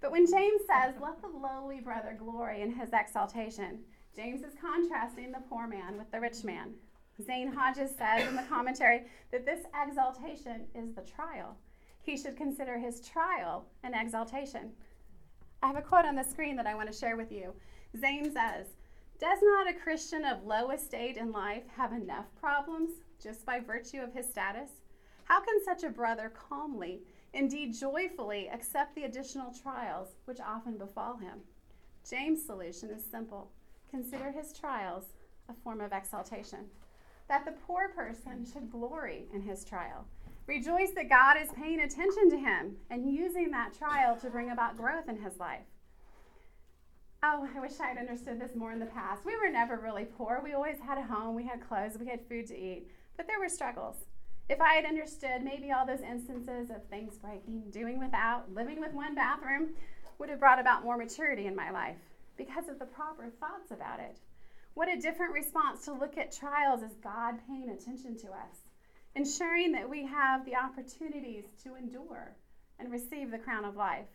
[0.00, 3.80] But when James says, Let the lowly brother glory in his exaltation,
[4.14, 6.74] James is contrasting the poor man with the rich man.
[7.22, 11.56] Zane Hodges says in the commentary that this exaltation is the trial.
[12.02, 14.72] He should consider his trial an exaltation.
[15.62, 17.54] I have a quote on the screen that I want to share with you.
[17.98, 18.66] Zane says,
[19.18, 24.00] Does not a Christian of low estate in life have enough problems just by virtue
[24.00, 24.70] of his status?
[25.26, 31.16] How can such a brother calmly, indeed joyfully, accept the additional trials which often befall
[31.16, 31.40] him?
[32.08, 33.50] James' solution is simple
[33.90, 35.04] consider his trials
[35.48, 36.66] a form of exaltation
[37.28, 40.04] that the poor person should glory in his trial.
[40.46, 44.76] Rejoice that God is paying attention to him and using that trial to bring about
[44.76, 45.66] growth in his life.
[47.24, 49.24] Oh, I wish I had understood this more in the past.
[49.24, 50.40] We were never really poor.
[50.44, 53.40] We always had a home, we had clothes, we had food to eat, but there
[53.40, 53.96] were struggles.
[54.48, 58.92] If I had understood maybe all those instances of things breaking, doing without, living with
[58.92, 59.70] one bathroom,
[60.18, 61.98] would have brought about more maturity in my life
[62.36, 64.20] because of the proper thoughts about it.
[64.74, 68.68] What a different response to look at trials as God paying attention to us,
[69.16, 72.36] ensuring that we have the opportunities to endure
[72.78, 74.06] and receive the crown of life.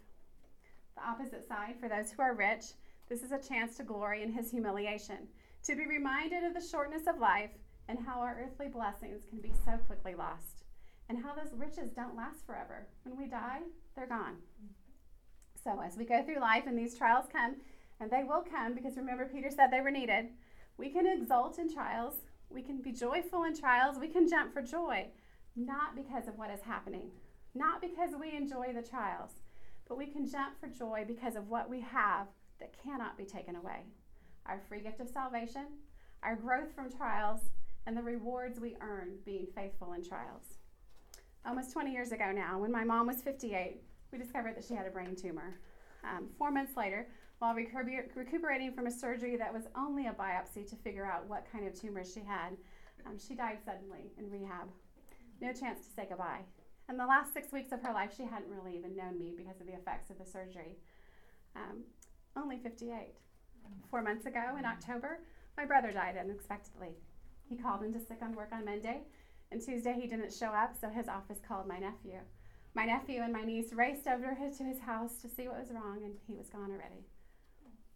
[0.95, 2.65] The opposite side, for those who are rich,
[3.09, 5.27] this is a chance to glory in his humiliation,
[5.63, 7.51] to be reminded of the shortness of life
[7.91, 10.63] and how our earthly blessings can be so quickly lost,
[11.09, 12.87] and how those riches don't last forever.
[13.03, 13.59] When we die,
[13.97, 14.37] they're gone.
[15.61, 17.57] So, as we go through life and these trials come,
[17.99, 20.29] and they will come because remember, Peter said they were needed,
[20.77, 22.15] we can exult in trials,
[22.49, 25.07] we can be joyful in trials, we can jump for joy,
[25.57, 27.11] not because of what is happening,
[27.53, 29.31] not because we enjoy the trials,
[29.89, 32.27] but we can jump for joy because of what we have
[32.61, 33.83] that cannot be taken away
[34.47, 35.67] our free gift of salvation,
[36.23, 37.41] our growth from trials,
[37.85, 40.57] and the rewards we earn being faithful in trials.
[41.45, 44.85] Almost 20 years ago now, when my mom was 58, we discovered that she had
[44.85, 45.59] a brain tumor.
[46.03, 47.07] Um, four months later,
[47.39, 51.67] while recuperating from a surgery that was only a biopsy to figure out what kind
[51.67, 52.55] of tumor she had.
[53.07, 54.69] Um, she died suddenly in rehab.
[55.41, 56.41] No chance to say goodbye.
[56.87, 59.59] And the last six weeks of her life, she hadn't really even known me because
[59.59, 60.77] of the effects of the surgery.
[61.55, 61.83] Um,
[62.37, 63.15] only 58.
[63.89, 65.19] Four months ago in October,
[65.57, 66.95] my brother died unexpectedly.
[67.51, 69.01] He called into sick on work on Monday,
[69.51, 72.19] and Tuesday he didn't show up, so his office called my nephew.
[72.73, 75.99] My nephew and my niece raced over to his house to see what was wrong,
[76.05, 77.03] and he was gone already.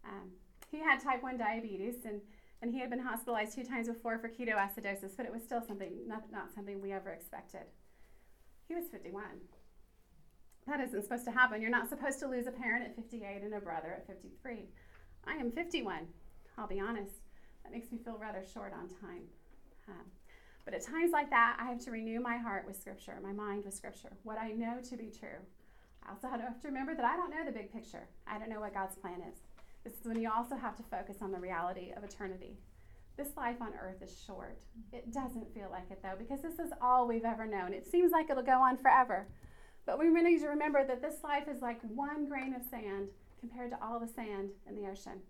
[0.04, 0.32] Um,
[0.70, 2.20] he had type 1 diabetes and,
[2.60, 5.92] and he had been hospitalized two times before for ketoacidosis, but it was still something,
[6.06, 7.62] not, not something we ever expected.
[8.68, 9.24] He was 51.
[10.66, 11.62] That isn't supposed to happen.
[11.62, 14.68] You're not supposed to lose a parent at 58 and a brother at 53.
[15.26, 16.06] I am 51.
[16.58, 17.14] I'll be honest.
[17.62, 19.22] That makes me feel rather short on time.
[19.88, 20.06] Um,
[20.64, 23.64] but at times like that, I have to renew my heart with Scripture, my mind
[23.64, 25.38] with Scripture, what I know to be true.
[26.04, 28.08] I also have to remember that I don't know the big picture.
[28.26, 29.38] I don't know what God's plan is.
[29.84, 32.56] This is when you also have to focus on the reality of eternity.
[33.16, 34.58] This life on earth is short.
[34.92, 37.72] It doesn't feel like it though, because this is all we've ever known.
[37.72, 39.26] It seems like it'll go on forever.
[39.86, 43.08] But we really need to remember that this life is like one grain of sand
[43.38, 45.20] compared to all the sand in the ocean.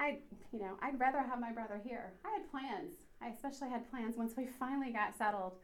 [0.00, 0.18] I,
[0.52, 2.12] you know, I'd rather have my brother here.
[2.24, 2.94] I had plans.
[3.20, 5.54] I especially had plans once we finally got settled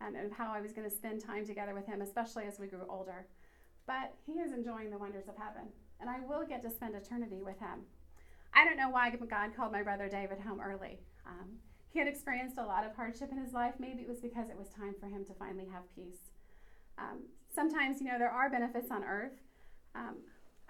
[0.00, 2.86] and, how I was going to spend time together with him, especially as we grew
[2.88, 3.26] older.
[3.86, 5.68] But he is enjoying the wonders of heaven
[6.00, 7.80] and I will get to spend eternity with him.
[8.54, 10.98] I don't know why God called my brother David home early.
[11.26, 11.58] Um,
[11.92, 13.74] He had experienced a lot of hardship in his life.
[13.78, 16.30] Maybe it was because it was time for him to finally have peace.
[16.98, 17.24] Um,
[17.54, 19.38] sometimes, you know, there are benefits on earth.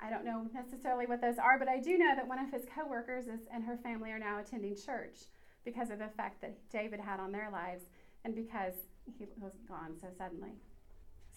[0.02, 2.62] I don't know necessarily what those are, but I do know that one of his
[2.74, 5.16] coworkers is, and her family are now attending church
[5.64, 7.84] because of the effect that David had on their lives
[8.24, 8.74] and because
[9.18, 10.52] he was gone so suddenly.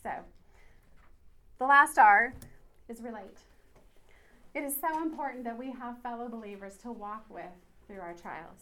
[0.02, 0.12] So,
[1.60, 2.34] the last R
[2.90, 3.40] is relate.
[4.54, 7.46] It is so important that we have fellow believers to walk with
[7.88, 8.60] through our trials.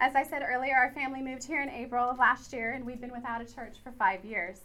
[0.00, 3.00] As I said earlier, our family moved here in April of last year, and we've
[3.00, 4.60] been without a church for five years.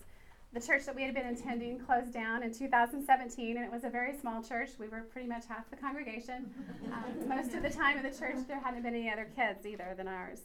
[0.51, 3.89] The church that we had been attending closed down in 2017, and it was a
[3.89, 4.71] very small church.
[4.79, 6.51] We were pretty much half the congregation.
[6.89, 9.93] Um, most of the time in the church, there hadn't been any other kids either
[9.95, 10.39] than ours.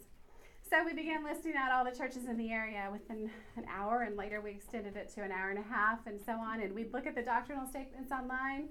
[0.68, 4.14] So we began listing out all the churches in the area within an hour, and
[4.14, 6.60] later we extended it to an hour and a half, and so on.
[6.60, 8.68] And we'd look at the doctrinal statements online.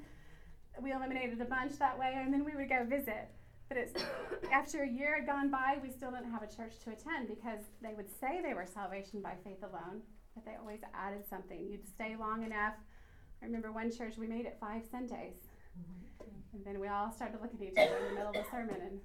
[0.82, 3.30] We eliminated a bunch that way, and then we would go visit.
[3.70, 4.04] But it's
[4.52, 7.62] after a year had gone by, we still didn't have a church to attend because
[7.82, 10.02] they would say they were salvation by faith alone,
[10.34, 11.68] but they always added something.
[11.70, 12.74] You'd stay long enough.
[13.42, 15.36] I remember one church we made it five Sundays,
[16.54, 18.78] and then we all started looking at each other in the middle of the sermon,
[18.82, 19.00] and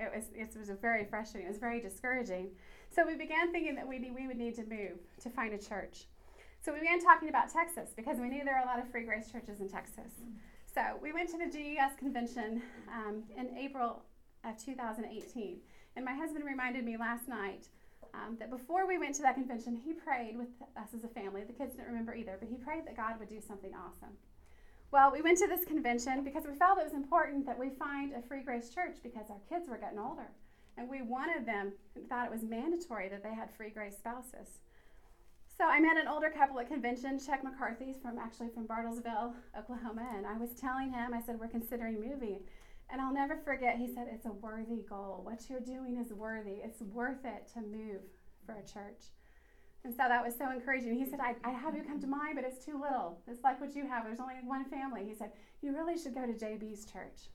[0.00, 1.46] it was it was very frustrating.
[1.46, 2.50] It was very discouraging.
[2.90, 6.06] So we began thinking that we we would need to move to find a church.
[6.62, 9.04] So we began talking about Texas because we knew there are a lot of free
[9.04, 10.12] grace churches in Texas.
[10.74, 14.02] So we went to the GES convention um, in April
[14.44, 15.58] of 2018,
[15.94, 17.68] and my husband reminded me last night
[18.16, 21.44] um, that before we went to that convention, he prayed with us as a family.
[21.44, 24.16] The kids didn't remember either, but he prayed that God would do something awesome.
[24.90, 28.12] Well, we went to this convention because we felt it was important that we find
[28.14, 30.30] a free grace church because our kids were getting older.
[30.78, 31.72] And we wanted them,
[32.08, 34.60] thought it was mandatory that they had free grace spouses.
[35.56, 40.06] So I met an older couple at convention, Chuck McCarthy's from actually from Bartlesville, Oklahoma,
[40.14, 42.40] and I was telling him, I said, we're considering moving.
[42.90, 45.20] And I'll never forget, he said, it's a worthy goal.
[45.24, 46.62] What you're doing is worthy.
[46.62, 48.02] It's worth it to move
[48.44, 49.10] for a church.
[49.84, 50.94] And so that was so encouraging.
[50.94, 53.20] He said, I, I have you come to mine, but it's too little.
[53.28, 54.04] It's like what you have.
[54.04, 55.04] There's only one family.
[55.04, 55.30] He said,
[55.62, 57.30] You really should go to JB's church.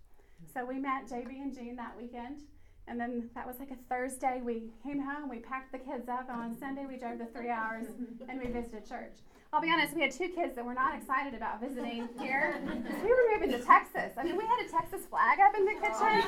[0.53, 2.41] So we met JB and Jean that weekend.
[2.87, 4.41] And then that was like a Thursday.
[4.43, 6.29] We came home, we packed the kids up.
[6.29, 7.87] On Sunday, we drove the three hours
[8.27, 9.19] and we visited church.
[9.53, 12.61] I'll be honest, we had two kids that were not excited about visiting here.
[13.03, 14.13] We were moving to Texas.
[14.17, 16.23] I mean, we had a Texas flag up in the kitchen.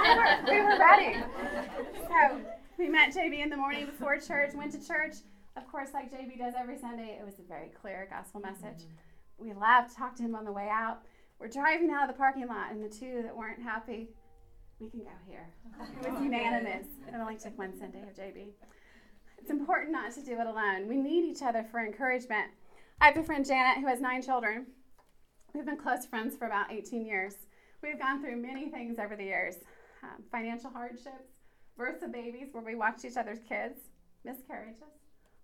[0.00, 1.18] we, were, we were ready.
[2.08, 2.40] So
[2.78, 5.16] we met JB in the morning before church, went to church.
[5.58, 8.86] Of course, like JB does every Sunday, it was a very clear gospel message.
[9.36, 11.02] We laughed, talked to him on the way out.
[11.38, 14.08] We're driving out of the parking lot, and the two that weren't happy,
[14.80, 15.50] we can go here.
[16.02, 16.86] It was unanimous.
[17.06, 18.52] It only took one Sunday of JB.
[19.38, 20.88] It's important not to do it alone.
[20.88, 22.50] We need each other for encouragement.
[23.00, 24.66] I have a friend, Janet, who has nine children.
[25.54, 27.34] We've been close friends for about 18 years.
[27.82, 29.56] We've gone through many things over the years
[30.02, 31.32] um, financial hardships,
[31.76, 33.80] births of babies where we watched each other's kids,
[34.24, 34.82] miscarriages,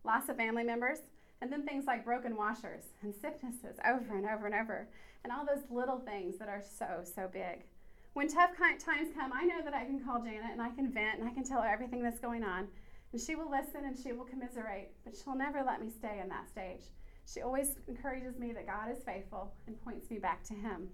[0.04, 0.98] loss of family members,
[1.40, 4.88] and then things like broken washers and sicknesses over and over and over,
[5.24, 7.64] and all those little things that are so, so big.
[8.12, 11.18] When tough times come, I know that I can call Janet and I can vent
[11.18, 12.68] and I can tell her everything that's going on.
[13.14, 16.28] And she will listen and she will commiserate, but she'll never let me stay in
[16.30, 16.80] that stage.
[17.32, 20.88] She always encourages me that God is faithful and points me back to Him.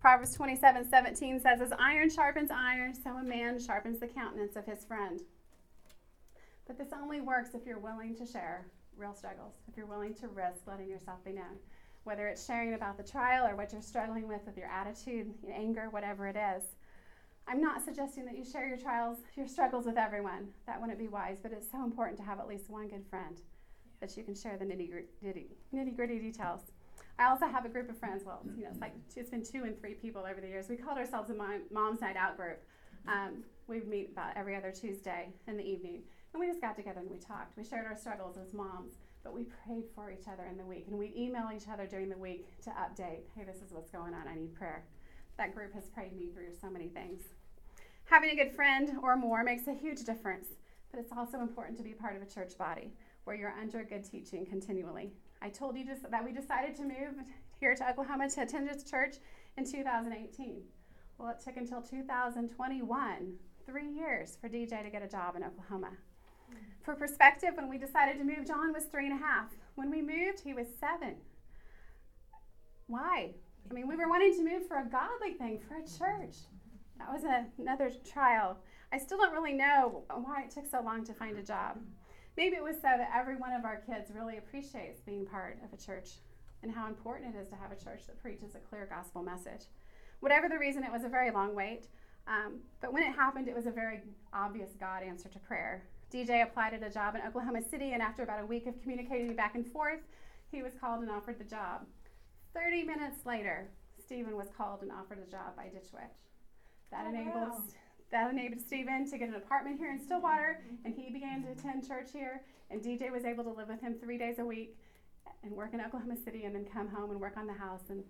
[0.00, 4.66] Proverbs 27 17 says, As iron sharpens iron, so a man sharpens the countenance of
[4.66, 5.20] his friend.
[6.68, 10.28] But this only works if you're willing to share real struggles, if you're willing to
[10.28, 11.58] risk letting yourself be known.
[12.04, 15.56] Whether it's sharing about the trial or what you're struggling with with your attitude, your
[15.56, 16.62] anger, whatever it is.
[17.48, 20.48] I'm not suggesting that you share your trials, your struggles with everyone.
[20.66, 23.40] That wouldn't be wise, but it's so important to have at least one good friend
[24.00, 24.90] that you can share the nitty
[25.96, 26.60] gritty, details.
[27.18, 28.22] I also have a group of friends.
[28.24, 30.68] Well, you know, it's like it's been two and three people over the years.
[30.68, 32.62] We called ourselves a mom's night out group.
[33.08, 36.02] Um, we meet about every other Tuesday in the evening,
[36.34, 37.56] and we just got together and we talked.
[37.56, 38.92] We shared our struggles as moms,
[39.24, 42.10] but we prayed for each other in the week, and we email each other during
[42.10, 43.22] the week to update.
[43.34, 44.28] Hey, this is what's going on.
[44.28, 44.84] I need prayer.
[45.38, 47.22] That group has prayed me through so many things.
[48.10, 50.48] Having a good friend or more makes a huge difference,
[50.90, 52.94] but it's also important to be part of a church body
[53.24, 55.12] where you're under good teaching continually.
[55.42, 57.16] I told you just that we decided to move
[57.60, 59.16] here to Oklahoma to attend this church
[59.58, 60.62] in 2018.
[61.18, 63.34] Well, it took until 2021,
[63.66, 65.90] three years, for DJ to get a job in Oklahoma.
[66.80, 69.54] For perspective, when we decided to move, John was three and a half.
[69.74, 71.16] When we moved, he was seven.
[72.86, 73.34] Why?
[73.70, 76.36] I mean, we were wanting to move for a godly thing, for a church.
[76.98, 78.58] That was a, another trial.
[78.92, 81.78] I still don't really know why it took so long to find a job.
[82.36, 85.72] Maybe it was so that every one of our kids really appreciates being part of
[85.72, 86.10] a church
[86.62, 89.66] and how important it is to have a church that preaches a clear gospel message.
[90.20, 91.86] Whatever the reason, it was a very long wait.
[92.26, 94.00] Um, but when it happened, it was a very
[94.32, 95.84] obvious God answer to prayer.
[96.12, 99.34] DJ applied at a job in Oklahoma City, and after about a week of communicating
[99.34, 100.00] back and forth,
[100.50, 101.86] he was called and offered the job.
[102.54, 103.68] 30 minutes later,
[103.98, 106.27] Stephen was called and offered a job by Ditch Witch.
[106.90, 107.62] That oh, enabled wow.
[108.10, 111.86] that enabled Stephen to get an apartment here in Stillwater, and he began to attend
[111.86, 112.42] church here.
[112.70, 114.76] And DJ was able to live with him three days a week
[115.42, 118.02] and work in Oklahoma City, and then come home and work on the house and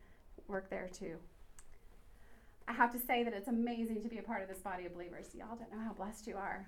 [0.46, 1.16] work there too.
[2.66, 4.92] I have to say that it's amazing to be a part of this body of
[4.92, 5.26] believers.
[5.34, 6.66] Y'all don't know how blessed you are.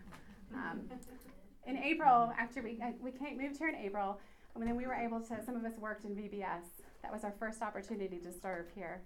[0.54, 0.80] Um,
[1.66, 4.18] in April, after we we came, moved here in April,
[4.54, 5.44] and then we were able to.
[5.44, 6.64] Some of us worked in VBS.
[7.02, 9.02] That was our first opportunity to serve here.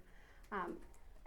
[0.51, 0.77] Um,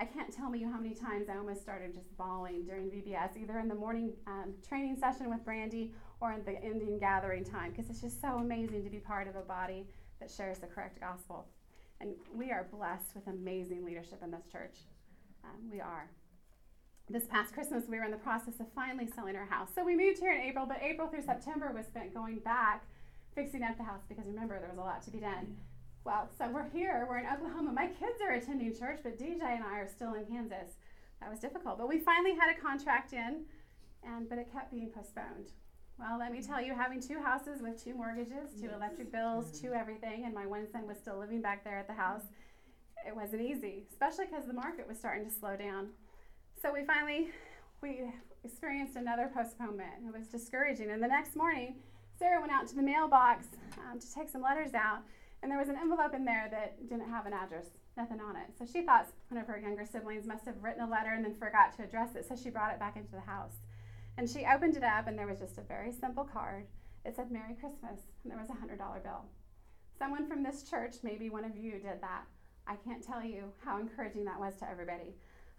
[0.00, 3.58] I can't tell you how many times I almost started just bawling during VBS, either
[3.58, 7.90] in the morning um, training session with Brandy or in the ending gathering time, because
[7.90, 9.88] it's just so amazing to be part of a body
[10.20, 11.48] that shares the correct gospel.
[12.00, 14.76] And we are blessed with amazing leadership in this church.
[15.44, 16.08] Um, we are.
[17.10, 19.70] This past Christmas, we were in the process of finally selling our house.
[19.74, 22.84] So we moved here in April, but April through September was spent going back,
[23.34, 25.56] fixing up the house, because remember, there was a lot to be done.
[26.08, 27.70] Well, so we're here, we're in Oklahoma.
[27.70, 30.78] My kids are attending church, but DJ and I are still in Kansas.
[31.20, 31.76] That was difficult.
[31.76, 33.44] But we finally had a contract in,
[34.02, 35.52] and but it kept being postponed.
[35.98, 39.74] Well, let me tell you, having two houses with two mortgages, two electric bills, two
[39.74, 42.22] everything, and my one son was still living back there at the house,
[43.06, 45.88] it wasn't easy, especially because the market was starting to slow down.
[46.62, 47.28] So we finally
[47.82, 48.10] we
[48.44, 50.06] experienced another postponement.
[50.06, 50.90] It was discouraging.
[50.90, 51.74] And the next morning,
[52.18, 55.02] Sarah went out to the mailbox um, to take some letters out,
[55.42, 57.66] and there was an envelope in there that didn't have an address,
[57.96, 58.50] nothing on it.
[58.58, 61.34] So she thought one of her younger siblings must have written a letter and then
[61.34, 63.56] forgot to address it, so she brought it back into the house.
[64.16, 66.66] And she opened it up, and there was just a very simple card.
[67.04, 69.24] It said Merry Christmas, and there was a $100 bill.
[69.98, 72.24] Someone from this church, maybe one of you, did that.
[72.66, 75.14] I can't tell you how encouraging that was to everybody.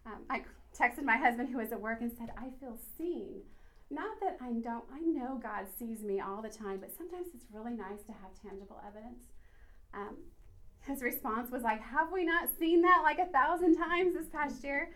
[0.06, 0.44] Um, I
[0.78, 3.42] texted my husband who was at work and said, I feel seen.
[3.90, 7.48] Not that I don't, I know God sees me all the time, but sometimes it's
[7.52, 9.24] really nice to have tangible evidence.
[9.94, 10.18] Um,
[10.82, 14.64] his response was like, Have we not seen that like a thousand times this past
[14.64, 14.92] year?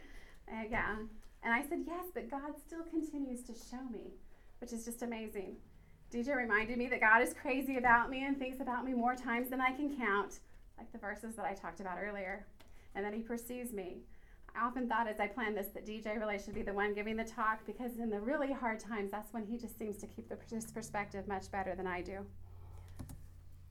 [0.70, 0.96] Yeah,
[1.44, 4.14] and I said, Yes, but God still continues to show me,
[4.60, 5.58] which is just amazing.
[6.12, 9.50] DJ reminded me that God is crazy about me and thinks about me more times
[9.50, 10.40] than I can count,
[10.78, 12.46] like the verses that I talked about earlier,
[12.96, 13.98] and that He pursues me.
[14.56, 17.16] I often thought as I planned this that DJ really should be the one giving
[17.16, 20.30] the talk because in the really hard times, that's when he just seems to keep
[20.30, 20.38] the
[20.74, 22.26] perspective much better than I do.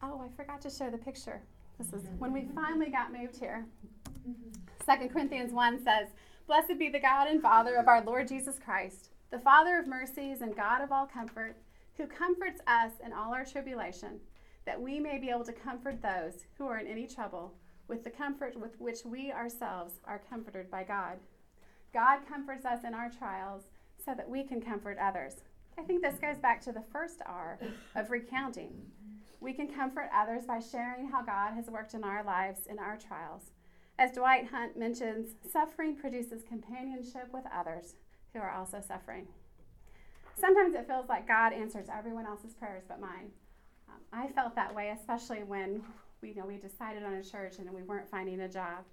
[0.02, 1.40] Oh, I forgot to show the picture.
[1.78, 2.18] This is mm-hmm.
[2.18, 3.64] when we finally got moved here.
[4.28, 4.58] Mm-hmm.
[4.84, 6.08] Second Corinthians 1 says,
[6.48, 10.40] Blessed be the God and Father of our Lord Jesus Christ, the Father of mercies
[10.40, 11.56] and God of all comfort,
[11.96, 14.18] who comforts us in all our tribulation,
[14.66, 17.54] that we may be able to comfort those who are in any trouble
[17.86, 21.18] with the comfort with which we ourselves are comforted by God.
[21.94, 23.62] God comforts us in our trials
[24.04, 25.34] so that we can comfort others.
[25.78, 27.58] I think this goes back to the first R
[27.94, 28.72] of recounting.
[29.42, 32.96] We can comfort others by sharing how God has worked in our lives in our
[32.96, 33.50] trials.
[33.98, 37.96] As Dwight Hunt mentions, suffering produces companionship with others
[38.32, 39.26] who are also suffering.
[40.38, 43.32] Sometimes it feels like God answers everyone else's prayers but mine.
[43.88, 45.82] Um, I felt that way, especially when
[46.22, 48.84] we, you know, we decided on a church and we weren't finding a job.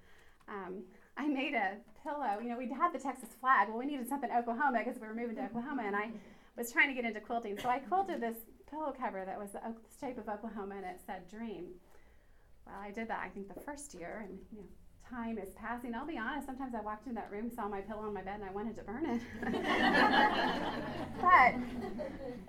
[0.47, 0.81] Um,
[1.15, 2.39] I made a pillow.
[2.41, 3.69] You know, we had the Texas flag.
[3.69, 6.09] Well, we needed something Oklahoma because we were moving to Oklahoma, and I
[6.57, 7.57] was trying to get into quilting.
[7.59, 8.37] So I quilted this
[8.69, 9.61] pillow cover that was the
[9.99, 11.65] shape of Oklahoma, and it said "Dream."
[12.65, 13.21] Well, I did that.
[13.25, 14.67] I think the first year, and you know,
[15.09, 15.95] time is passing.
[15.95, 18.41] I'll be honest, sometimes I walked in that room, saw my pillow on my bed,
[18.41, 19.21] and I wanted to burn it.
[21.21, 21.55] but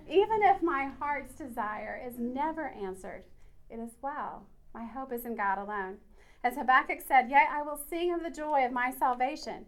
[0.09, 3.23] even if my heart's desire is never answered,
[3.69, 4.45] it is well.
[4.73, 5.97] My hope is in God alone.
[6.43, 9.65] As Habakkuk said, Yet I will sing of the joy of my salvation.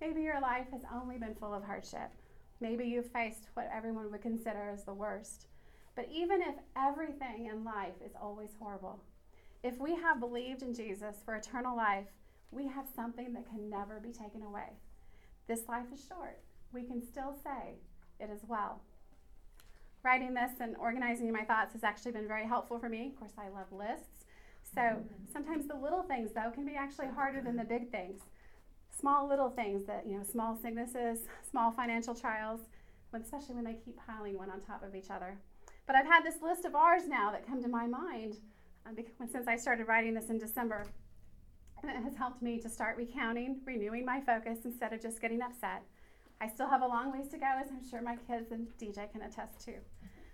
[0.00, 2.10] Maybe your life has only been full of hardship.
[2.60, 5.46] Maybe you've faced what everyone would consider as the worst.
[5.94, 9.00] But even if everything in life is always horrible,
[9.62, 12.08] if we have believed in Jesus for eternal life,
[12.50, 14.70] we have something that can never be taken away.
[15.48, 16.40] This life is short.
[16.72, 17.74] We can still say,
[18.18, 18.80] It is well.
[20.02, 23.08] Writing this and organizing my thoughts has actually been very helpful for me.
[23.08, 24.24] Of course, I love lists.
[24.74, 28.20] So sometimes the little things, though, can be actually harder than the big things.
[28.98, 31.20] Small little things that, you know, small sicknesses,
[31.50, 32.60] small financial trials,
[33.12, 35.38] especially when they keep piling one on top of each other.
[35.86, 38.38] But I've had this list of R's now that come to my mind
[38.86, 38.96] um,
[39.30, 40.86] since I started writing this in December.
[41.82, 45.42] And it has helped me to start recounting, renewing my focus instead of just getting
[45.42, 45.82] upset.
[46.40, 49.10] I still have a long ways to go, as I'm sure my kids and DJ
[49.10, 49.74] can attest to.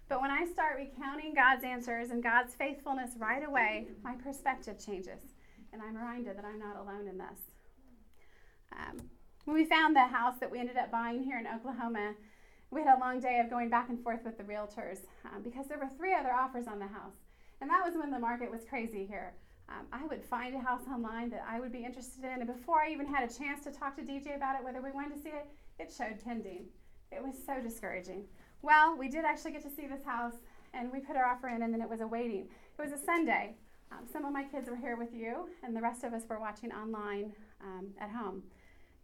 [0.09, 5.21] But when I start recounting God's answers and God's faithfulness right away, my perspective changes.
[5.73, 7.41] And I'm reminded that I'm not alone in this.
[8.73, 9.11] Um,
[9.45, 12.15] When we found the house that we ended up buying here in Oklahoma,
[12.71, 15.67] we had a long day of going back and forth with the realtors um, because
[15.67, 17.17] there were three other offers on the house.
[17.61, 19.35] And that was when the market was crazy here.
[19.69, 22.81] Um, I would find a house online that I would be interested in, and before
[22.81, 25.23] I even had a chance to talk to DJ about it, whether we wanted to
[25.23, 25.47] see it,
[25.79, 26.65] it showed pending.
[27.13, 28.25] It was so discouraging.
[28.63, 30.35] Well, we did actually get to see this house,
[30.73, 32.49] and we put our offer in, and then it was awaiting.
[32.79, 33.57] It was a Sunday.
[33.93, 36.41] Um, some of my kids were here with you, and the rest of us were
[36.41, 38.43] watching online um, at home.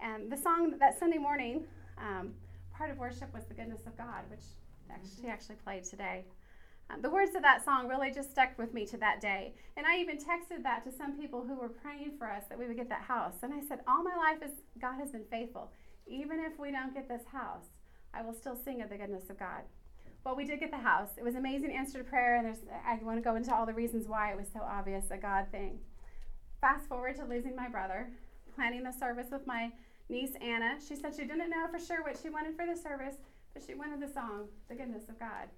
[0.01, 1.65] And the song that Sunday morning,
[1.99, 2.33] um,
[2.77, 4.45] part of worship was the goodness of God, which
[4.91, 6.25] actually, actually played today.
[6.91, 9.55] Um, the words of that song really just stuck with me to that day.
[9.77, 12.67] And I even texted that to some people who were praying for us that we
[12.67, 13.37] would get that house.
[13.43, 14.51] And I said, All my life is
[14.81, 15.73] God has been faithful.
[16.07, 17.65] Even if we don't get this house,
[18.13, 19.63] I will still sing of the goodness of God.
[20.25, 21.11] Well, we did get the house.
[21.17, 23.75] It was amazing answer to prayer, and there's, I want to go into all the
[23.75, 25.79] reasons why it was so obvious a God thing.
[26.61, 28.11] Fast forward to losing my brother,
[28.55, 29.71] planning the service with my
[30.09, 30.77] niece Anna.
[30.87, 33.17] She said she didn't know for sure what she wanted for the service,
[33.53, 35.49] but she wanted the song, The Goodness of God.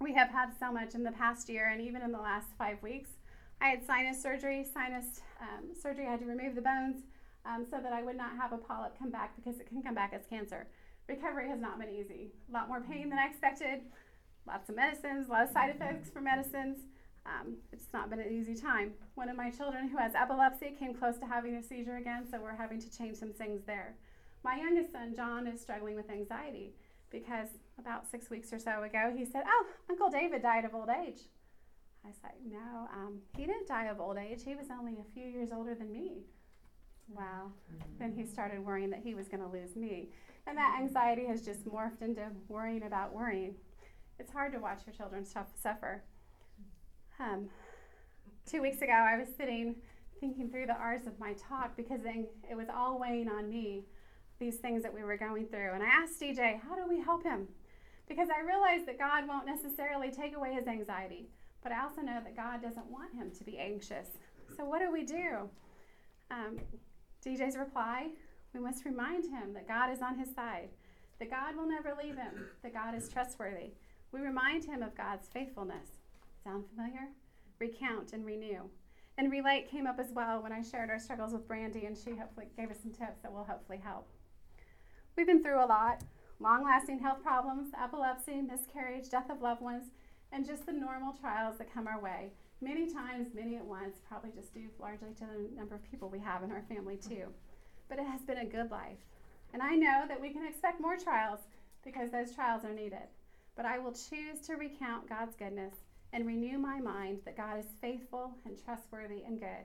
[0.00, 2.82] We have had so much in the past year and even in the last five
[2.82, 3.10] weeks.
[3.60, 4.66] I had sinus surgery.
[4.74, 7.02] Sinus um, surgery, I had to remove the bones
[7.46, 9.94] um, so that I would not have a polyp come back because it can come
[9.94, 10.66] back as cancer.
[11.08, 12.32] Recovery has not been easy.
[12.50, 13.82] A lot more pain than I expected,
[14.46, 16.78] lots of medicines, a lot of side effects for medicines.
[17.24, 18.92] Um, it's not been an easy time.
[19.14, 22.40] One of my children who has epilepsy came close to having a seizure again, so
[22.40, 23.94] we're having to change some things there.
[24.44, 26.74] My youngest son, John, is struggling with anxiety
[27.10, 27.48] because
[27.78, 31.20] about six weeks or so ago, he said, Oh, Uncle David died of old age.
[32.04, 34.42] I said, No, um, he didn't die of old age.
[34.44, 36.22] He was only a few years older than me.
[37.08, 37.52] Wow.
[37.98, 40.10] Then he started worrying that he was going to lose me.
[40.46, 43.54] And that anxiety has just morphed into worrying about worrying.
[44.18, 46.02] It's hard to watch your children suffer.
[47.22, 47.48] Um,
[48.46, 49.76] two weeks ago, I was sitting
[50.20, 53.84] thinking through the R's of my talk because it was all weighing on me,
[54.38, 55.72] these things that we were going through.
[55.74, 57.46] And I asked DJ, how do we help him?
[58.08, 61.28] Because I realized that God won't necessarily take away his anxiety,
[61.62, 64.08] but I also know that God doesn't want him to be anxious.
[64.56, 65.48] So, what do we do?
[66.30, 66.58] Um,
[67.24, 68.08] DJ's reply
[68.52, 70.68] we must remind him that God is on his side,
[71.18, 73.70] that God will never leave him, that God is trustworthy.
[74.12, 76.01] We remind him of God's faithfulness.
[76.44, 77.08] Sound familiar?
[77.58, 78.62] Recount and renew.
[79.18, 82.16] And relate came up as well when I shared our struggles with Brandy, and she
[82.16, 84.08] hopefully gave us some tips that will hopefully help.
[85.16, 86.02] We've been through a lot
[86.40, 89.84] long lasting health problems, epilepsy, miscarriage, death of loved ones,
[90.32, 92.32] and just the normal trials that come our way.
[92.60, 96.18] Many times, many at once, probably just due largely to the number of people we
[96.18, 97.26] have in our family, too.
[97.88, 98.98] But it has been a good life.
[99.52, 101.40] And I know that we can expect more trials
[101.84, 103.06] because those trials are needed.
[103.54, 105.74] But I will choose to recount God's goodness
[106.12, 109.64] and renew my mind that God is faithful and trustworthy and good.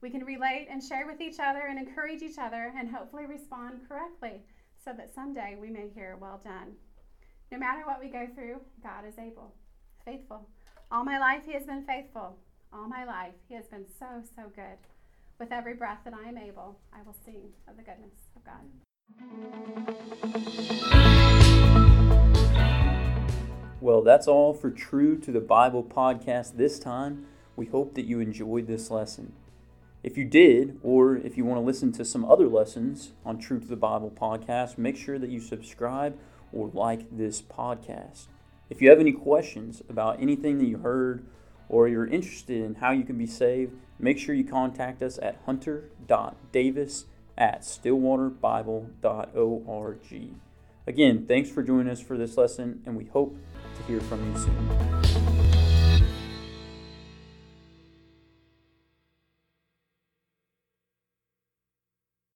[0.00, 3.80] We can relate and share with each other and encourage each other and hopefully respond
[3.88, 4.40] correctly
[4.82, 6.72] so that someday we may hear, Well done.
[7.52, 9.54] No matter what we go through, God is able,
[10.04, 10.48] faithful.
[10.90, 12.38] All my life, He has been faithful.
[12.72, 14.78] All my life, He has been so, so good.
[15.38, 18.64] With every breath that I am able, I will sing of the goodness of God.
[23.82, 27.24] Well, that's all for True to the Bible podcast this time.
[27.56, 29.32] We hope that you enjoyed this lesson.
[30.02, 33.58] If you did, or if you want to listen to some other lessons on True
[33.58, 36.18] to the Bible podcast, make sure that you subscribe
[36.52, 38.26] or like this podcast.
[38.68, 41.24] If you have any questions about anything that you heard
[41.70, 45.38] or you're interested in how you can be saved, make sure you contact us at
[45.46, 47.06] hunter.davis
[47.38, 50.30] at stillwaterbible.org.
[50.86, 53.38] Again, thanks for joining us for this lesson, and we hope
[53.86, 55.49] hear from you soon.